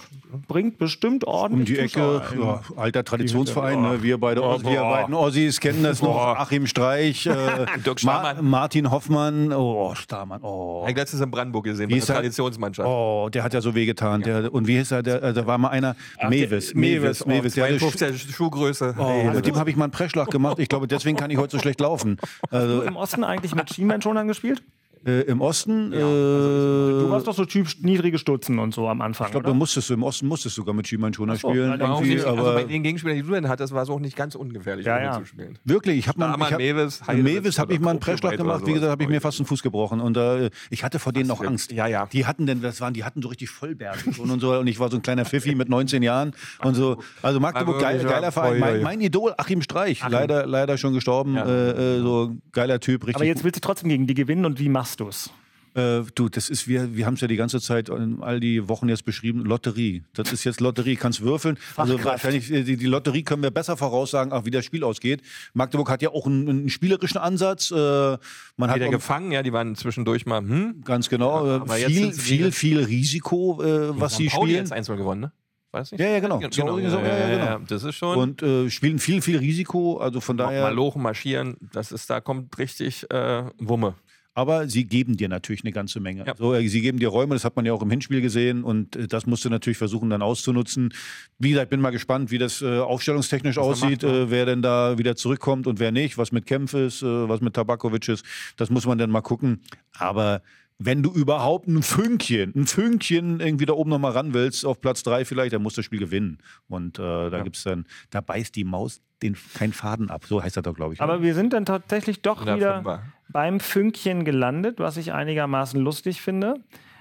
[0.50, 1.70] bringt bestimmt ordentlich.
[1.70, 3.82] Um die Ecke, ja, alter Traditionsverein.
[3.82, 4.04] Ne?
[4.04, 6.18] Wir beide oh, wir beiden Ossis kennen das noch.
[6.18, 7.66] Achim Streich, äh,
[8.04, 9.54] Ma Martin Hoffmann.
[9.54, 10.42] Oh, Starmann.
[10.42, 10.86] Oh.
[10.90, 12.90] Ich letztes in Brandenburg gesehen, bei der Traditionsmannschaft.
[12.90, 14.22] Oh, der hat ja so wehgetan.
[14.24, 15.02] Der, und wie hieß er?
[15.02, 15.96] Der, da war mal einer.
[16.18, 16.74] Ach, Mewis.
[16.74, 17.26] Mewis.
[17.26, 17.58] Mewis.
[17.58, 18.96] Oh, 52 Schuhgröße.
[18.98, 20.60] Oh, mit dem habe ich mal einen Pressschlag gemacht.
[20.60, 22.18] Ich glaube, deswegen kann ich heute so schlecht laufen.
[22.50, 24.64] Also, Hast du im Osten eigentlich mit Schienbeinschonern gespielt?
[25.06, 25.94] Äh, Im Osten?
[25.94, 29.28] Ja, also, du warst doch so Typ niedrige Stutzen und so am Anfang.
[29.28, 31.82] Ich glaube, da musstest du im Osten musstest du sogar mit Schienbeinschoner so, spielen.
[31.82, 34.36] Also nicht, also bei den Gegenspielern, die du denn hattest, war es auch nicht ganz
[34.36, 35.20] ungefährlich, ja, ja.
[35.20, 35.58] zu spielen.
[35.64, 38.66] Wirklich, ich habe mal hab, Mewis, Mewis habe ich mal einen Pressschlag gemacht.
[38.66, 41.28] Wie gesagt, habe ich mir fast einen Fuß gebrochen und äh, ich hatte vor denen
[41.28, 41.72] noch Angst.
[41.72, 42.08] Ja, ja.
[42.08, 44.92] Die hatten denn, das waren, die hatten so richtig Vollbärte und so und ich war
[44.92, 46.34] so ein kleiner Pfiffi mit 19 Jahren
[46.64, 46.98] und so.
[47.22, 48.60] Also Magdeburg, geil, geiler Verein.
[48.60, 50.12] Mein, mein, Idol Achim Streich, Achim.
[50.12, 51.38] leider leider schon gestorben.
[51.38, 53.16] Äh, äh, so geiler Typ, richtig.
[53.16, 55.32] Aber jetzt willst du trotzdem gegen die gewinnen und wie machst du es?
[55.76, 58.90] Äh, du, das ist, wir, wir haben es ja die ganze Zeit all die Wochen
[58.90, 60.04] jetzt beschrieben, Lotterie.
[60.14, 61.58] Das ist jetzt Lotterie, kannst würfeln.
[61.76, 65.22] Also wahrscheinlich, äh, die, die, Lotterie können wir besser voraussagen, auch wie das Spiel ausgeht.
[65.54, 67.72] Magdeburg hat ja auch einen, einen spielerischen Ansatz.
[67.72, 70.82] Äh, man Wieder hat gefangen, ja, die waren zwischendurch mal, hm?
[70.84, 71.46] Ganz genau.
[71.46, 74.64] Ja, äh, viel, viel, viel Risiko, äh, was sie Pauli spielen.
[74.64, 75.32] jetzt 1 gewonnen, ne?
[75.72, 76.02] Weiß nicht?
[76.02, 76.40] Ja, ja, genau.
[76.40, 76.52] genau.
[76.52, 77.66] So, ja, ja, ja, genau.
[77.68, 78.18] Das ist schon.
[78.18, 79.98] Und äh, spielen viel, viel Risiko.
[79.98, 80.64] Also von daher.
[80.64, 81.58] Mal lochen, marschieren.
[81.74, 83.94] Das ist, da kommt richtig äh, Wumme
[84.34, 86.26] aber sie geben dir natürlich eine ganze Menge.
[86.26, 86.36] Ja.
[86.38, 88.96] So, äh, sie geben dir Räume, das hat man ja auch im Hinspiel gesehen und
[88.96, 90.94] äh, das musst du natürlich versuchen dann auszunutzen.
[91.38, 94.46] Wie gesagt, ich bin mal gespannt, wie das äh, aufstellungstechnisch was aussieht, macht, äh, wer
[94.46, 98.08] denn da wieder zurückkommt und wer nicht, was mit Kempf ist, äh, was mit Tabakovic
[98.08, 98.26] ist,
[98.58, 99.62] das muss man dann mal gucken.
[99.98, 100.42] Aber
[100.78, 105.04] wenn du überhaupt ein Fünkchen, ein Fünkchen irgendwie da oben nochmal ran willst, auf Platz
[105.04, 106.38] drei vielleicht, dann musst du das Spiel gewinnen.
[106.70, 107.44] Und äh, da ja.
[107.44, 110.24] gibt's dann, da beißt die Maus den keinen Faden ab.
[110.26, 111.02] So heißt das doch, glaube ich.
[111.02, 111.24] Aber ne?
[111.24, 116.56] wir sind dann tatsächlich doch wieder beim Fünkchen gelandet, was ich einigermaßen lustig finde.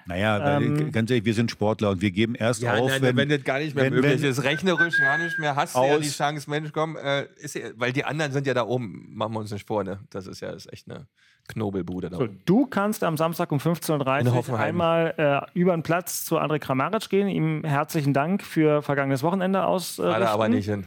[0.09, 3.17] Naja, ähm, ganz ehrlich, wir sind Sportler und wir geben erst ja, auf, nein, wenn,
[3.17, 4.43] wenn das gar nicht mehr wenn, möglich wenn, ist.
[4.43, 5.55] Rechnerisch gar nicht mehr.
[5.55, 8.65] Hast du ja die Chance, Mensch, komm, äh, ist, weil die anderen sind ja da
[8.65, 9.99] oben, machen wir uns nicht vor, ne?
[10.09, 11.07] Das ist ja ist echt eine
[11.47, 16.25] Knobelbude da so, Du kannst am Samstag um 15.30 Uhr einmal äh, über den Platz
[16.25, 17.29] zu André Kramaric gehen.
[17.29, 19.99] Ihm herzlichen Dank für vergangenes Wochenende aus.
[19.99, 20.85] Äh, aber nicht hin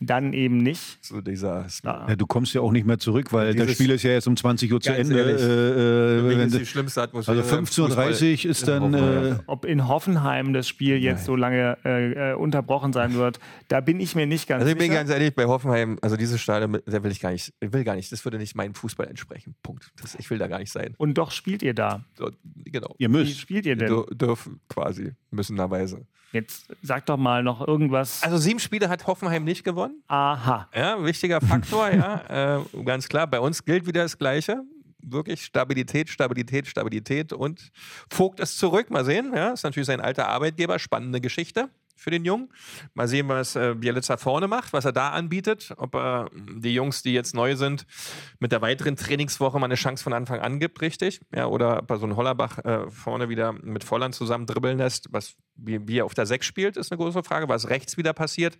[0.00, 0.98] dann eben nicht.
[1.04, 4.10] So dieser ja, du kommst ja auch nicht mehr zurück, weil das Spiel ist ja
[4.10, 5.18] jetzt um 20 Uhr zu Ende.
[5.18, 7.38] Äh, äh, ist die schlimmste Atmosphäre.
[7.38, 8.94] Also 15.30 Uhr ist dann.
[8.94, 11.26] Äh, Ob in Hoffenheim das Spiel jetzt Nein.
[11.26, 14.76] so lange äh, äh, unterbrochen sein wird, da bin ich mir nicht ganz sicher.
[14.76, 17.54] Also ich bin ganz ehrlich, bei Hoffenheim, also dieses Stadion, da will ich gar nicht,
[17.60, 19.54] ich will gar nicht, das würde nicht meinem Fußball entsprechen.
[19.62, 19.92] Punkt.
[20.00, 20.94] Das, ich will da gar nicht sein.
[20.98, 22.04] Und doch spielt ihr da.
[22.18, 22.30] So,
[22.64, 22.94] genau.
[22.98, 23.30] Ihr müsst.
[23.30, 24.04] Wie spielt ihr denn?
[24.12, 26.06] Dürfen quasi, müssenderweise.
[26.32, 28.22] Jetzt sag doch mal noch irgendwas.
[28.22, 29.85] Also sieben Spiele hat Hoffenheim nicht gewonnen.
[30.08, 30.68] Aha.
[30.74, 32.22] Ja, wichtiger Faktor, ja.
[32.76, 34.62] Äh, ganz klar, bei uns gilt wieder das Gleiche.
[34.98, 37.70] Wirklich Stabilität, Stabilität, Stabilität und
[38.10, 38.90] Vogt ist zurück.
[38.90, 39.32] Mal sehen.
[39.34, 40.78] Ja, ist natürlich sein alter Arbeitgeber.
[40.78, 42.50] Spannende Geschichte für den Jungen.
[42.94, 45.74] Mal sehen, was äh, Bielitzer vorne macht, was er da anbietet.
[45.76, 47.86] Ob er die Jungs, die jetzt neu sind,
[48.38, 51.20] mit der weiteren Trainingswoche mal eine Chance von Anfang an gibt, richtig.
[51.34, 55.12] Ja, oder ob er so einen Hollerbach äh, vorne wieder mit Volland zusammen dribbeln lässt,
[55.12, 57.48] was wie, wie er auf der 6 spielt, ist eine große Frage.
[57.48, 58.58] Was rechts wieder passiert.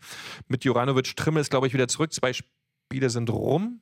[0.49, 2.13] Mit Juranovic Trimmel ist, glaube ich, wieder zurück.
[2.13, 3.81] Zwei Spiele sind rum.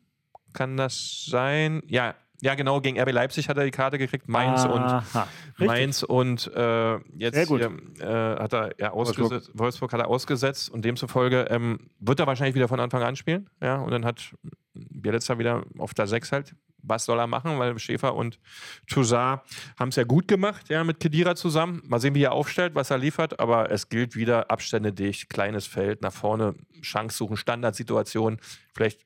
[0.52, 1.82] Kann das sein?
[1.86, 5.28] Ja, ja, genau, gegen RB Leipzig hat er die Karte gekriegt, Mainz Aha,
[5.59, 9.59] und Mainz und äh, jetzt hier, äh, hat er ja ausgesetzt, Wolfsburg.
[9.59, 9.93] Wolfsburg.
[9.93, 13.49] hat er ausgesetzt und demzufolge ähm, wird er wahrscheinlich wieder von Anfang an spielen.
[13.62, 14.35] Ja, und dann hat
[14.74, 16.55] Bielitzer wieder auf der 6 halt.
[16.87, 17.59] Was soll er machen?
[17.59, 18.39] Weil Schäfer und
[18.87, 19.41] Toussaint
[19.78, 21.82] haben es ja gut gemacht, ja, mit Kedira zusammen.
[21.87, 25.66] Mal sehen, wie er aufstellt, was er liefert, aber es gilt wieder Abstände dicht, kleines
[25.66, 28.39] Feld, nach vorne, Chance suchen, Standardsituation.
[28.74, 29.01] Vielleicht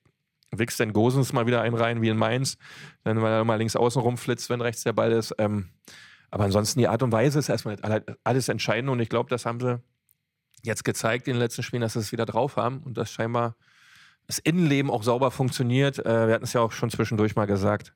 [0.51, 2.57] wächst dann Gosens mal wieder ein rein wie in Mainz,
[3.05, 5.35] dann weil er mal links außen rumflitzt, wenn rechts der Ball ist.
[5.39, 5.71] Ähm,
[6.31, 7.77] aber ansonsten die Art und Weise ist erstmal
[8.25, 9.81] alles entscheidend und ich glaube, das haben sie
[10.63, 13.57] jetzt gezeigt in den letzten Spielen, dass sie es wieder drauf haben und dass scheinbar
[14.27, 15.99] das Innenleben auch sauber funktioniert.
[15.99, 17.95] Äh, wir hatten es ja auch schon zwischendurch mal gesagt.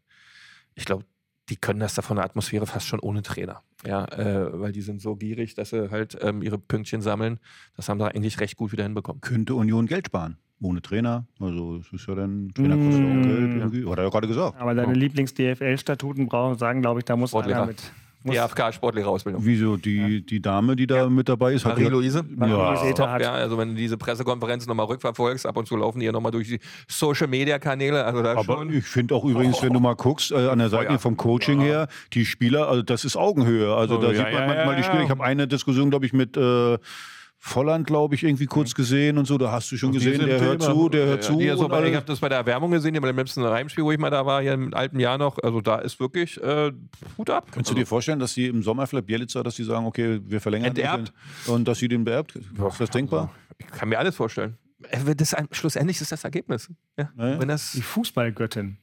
[0.74, 1.04] Ich glaube,
[1.48, 3.62] die können das da von der Atmosphäre fast schon ohne Trainer.
[3.84, 7.40] Ja, äh, weil die sind so gierig, dass sie halt ähm, ihre Pünktchen sammeln.
[7.76, 9.20] Das haben sie eigentlich recht gut wieder hinbekommen.
[9.20, 10.38] Könnte Union Geld sparen.
[10.62, 11.26] Ohne Trainer.
[11.40, 13.86] Also es ist ja dann, Trainer kostet ja auch Geld irgendwie.
[13.90, 14.60] Hat er ja gerade gesagt.
[14.60, 17.58] Aber deine Lieblings-DFL-Statuten brauchen, sagen, glaube ich, da muss Sportlehrer.
[17.62, 17.82] einer mit.
[18.24, 19.44] Muss, Die AFK-Sportlehrerausbildung.
[19.44, 23.58] Wieso die, die Dame, die da mit dabei ist, ja, Ether Top, hat- ja, also
[23.58, 26.60] wenn du diese Pressekonferenzen nochmal rückverfolgst, ab und zu laufen die ja nochmal durch die
[26.86, 28.04] Social-Media-Kanäle.
[28.04, 28.72] Also Aber schon.
[28.72, 30.98] ich finde auch übrigens, wenn du mal guckst, äh, an der Seite Oh ja.
[30.98, 33.74] vom Coaching her, die Spieler, also das ist Augenhöhe.
[33.74, 34.98] Also Oh, da ja, sieht man ja, manchmal ja, die Spieler.
[35.00, 35.04] ja.
[35.04, 36.78] Ich habe eine Diskussion, glaube ich, mit äh,
[37.44, 39.36] Volland, glaube ich, irgendwie kurz gesehen und so.
[39.36, 41.40] Da hast du schon Die gesehen, der hört zu, der hört ja, zu.
[41.40, 43.90] Ist so und bei, ich habe das bei der Erwärmung gesehen, beim letzten Heimspiel, wo
[43.90, 45.38] ich mal da war, hier im alten Jahr noch.
[45.42, 46.70] Also da ist wirklich äh,
[47.18, 47.48] Hut ab.
[47.50, 50.40] Kannst du dir vorstellen, dass sie im Sommer vielleicht Bielitzer, dass sie sagen, okay, wir
[50.40, 51.12] verlängern Enterbt?
[51.48, 52.36] den und dass sie den beerbt?
[52.36, 52.46] Ist
[52.80, 53.32] das denkbar?
[53.58, 54.56] Ich kann mir alles vorstellen.
[54.90, 56.70] Äh, Das, ein- schlussendlich ist das Ergebnis.
[56.96, 57.40] Ja, Ja, ja.
[57.40, 58.76] Wenn das, Die Fußballgöttin.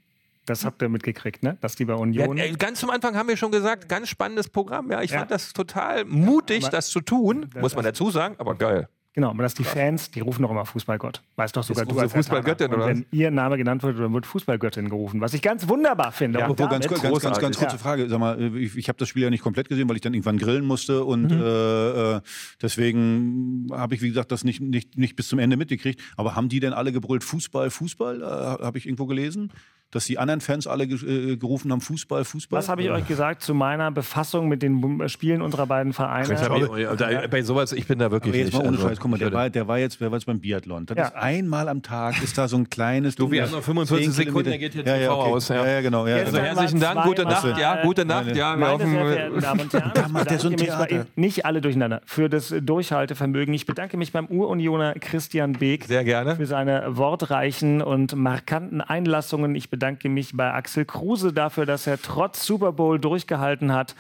[0.50, 1.58] Das habt ihr mitgekriegt, ne?
[1.62, 2.38] Dass die bei ja, Union.
[2.38, 4.91] äh, ganz zum Anfang haben wir schon gesagt, ganz spannendes Programm.
[4.91, 5.20] Ja, ich Ja.
[5.20, 8.88] fand das total mutig, aber- das zu tun, Das- muss man dazu sagen, aber geil.
[9.14, 11.22] Genau, aber dass die Fans, die rufen doch immer Fußballgott.
[11.36, 14.14] Weißt doch sogar Jetzt du als sie Fußballgöttin, oder wenn ihr Name genannt wird, dann
[14.14, 15.20] wird Fußballgöttin gerufen.
[15.20, 16.39] Was ich ganz wunderbar finde.
[16.39, 17.58] Ja, ganz, ganz, ganz, ganz großartig.
[17.58, 18.08] kurze Frage.
[18.08, 20.38] Sag mal, ich, ich habe das Spiel ja nicht komplett gesehen, weil ich dann irgendwann
[20.38, 21.41] grillen musste und Mhm.
[21.41, 22.22] äh, äh,
[22.62, 26.00] deswegen habe ich, wie gesagt, das nicht, nicht, nicht bis zum Ende mitgekriegt.
[26.16, 28.22] Aber haben die denn alle gebrüllt Fußball, Fußball?
[28.22, 29.52] Äh, habe ich irgendwo gelesen?
[29.92, 32.60] Dass die anderen Fans alle ge äh, gerufen haben Fußball, Fußball?
[32.60, 36.26] Was habe ich euch gesagt zu meiner Befassung mit den Spielen unserer beiden Vereine?
[36.26, 38.68] Ich ich, da, bei sowas, ich bin da wirklich Aber jetzt mal nicht.
[38.68, 40.86] ohne also, Scheiß, guck mal, der war, der war jetzt, wer war jetzt beim Biathlon?
[40.86, 41.06] Das Ja.
[41.06, 43.16] ist einmal am Tag ist da so ein kleines.
[43.16, 45.32] Du, wir haben noch 45 10 Sekunden, der geht hier ja, TV ja, okay.
[45.32, 45.56] aus, ja.
[45.56, 46.06] Ja, ja, genau.
[46.06, 48.92] Ja, Jetzt Also herzlichen Dank, gute Nacht, ja, äh, gute Nacht, ja, wir Meine hoffen,
[48.92, 51.06] sehr verehrten Damen und Herren, Da ich macht der so ein Theater.
[51.16, 53.56] nicht alle durcheinander, für das Durchhaltevermögen.
[53.56, 56.36] Ich bedanke mich beim Urunioner Christian Beek Sehr gerne.
[56.36, 59.56] für seine wortreichen und markanten Einlassungen.
[59.56, 63.96] Ich bedanke mich bei Axel Kruse dafür, dass er trotz Super Bowl durchgehalten hat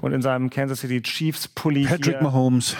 [0.00, 2.76] und in seinem Kansas City Chiefs Pulli Patrick hier, Mahomes.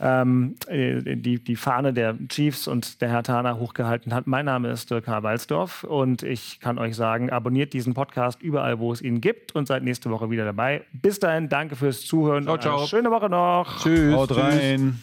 [0.00, 4.26] ähm, äh, die, die Fahne der Chiefs und der Hertaner hochgehalten hat.
[4.26, 5.22] Mein Name ist Dirk H.
[5.22, 9.66] Walsdorf und ich kann euch sagen, abonniert diesen Podcast überall, wo es ihn gibt und
[9.66, 10.82] seid nächste Woche wieder dabei.
[10.92, 12.44] Bis dahin, danke fürs Zuhören.
[12.44, 12.86] Ciao, und eine ciao.
[12.86, 13.82] Schöne Woche noch.
[13.82, 14.14] Tschüss.
[14.14, 15.00] Haut rein.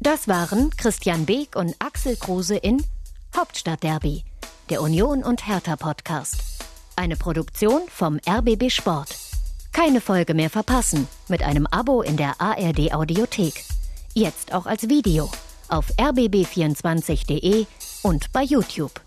[0.00, 2.82] Das waren Christian Beek und Axel Kruse in
[3.34, 4.22] Hauptstadtderby,
[4.70, 6.36] der Union und Hertha Podcast.
[6.96, 9.16] Eine Produktion vom RBB Sport.
[9.72, 13.64] Keine Folge mehr verpassen mit einem Abo in der ARD Audiothek.
[14.14, 15.30] Jetzt auch als Video
[15.68, 17.66] auf rbb24.de
[18.02, 19.00] und bei YouTube.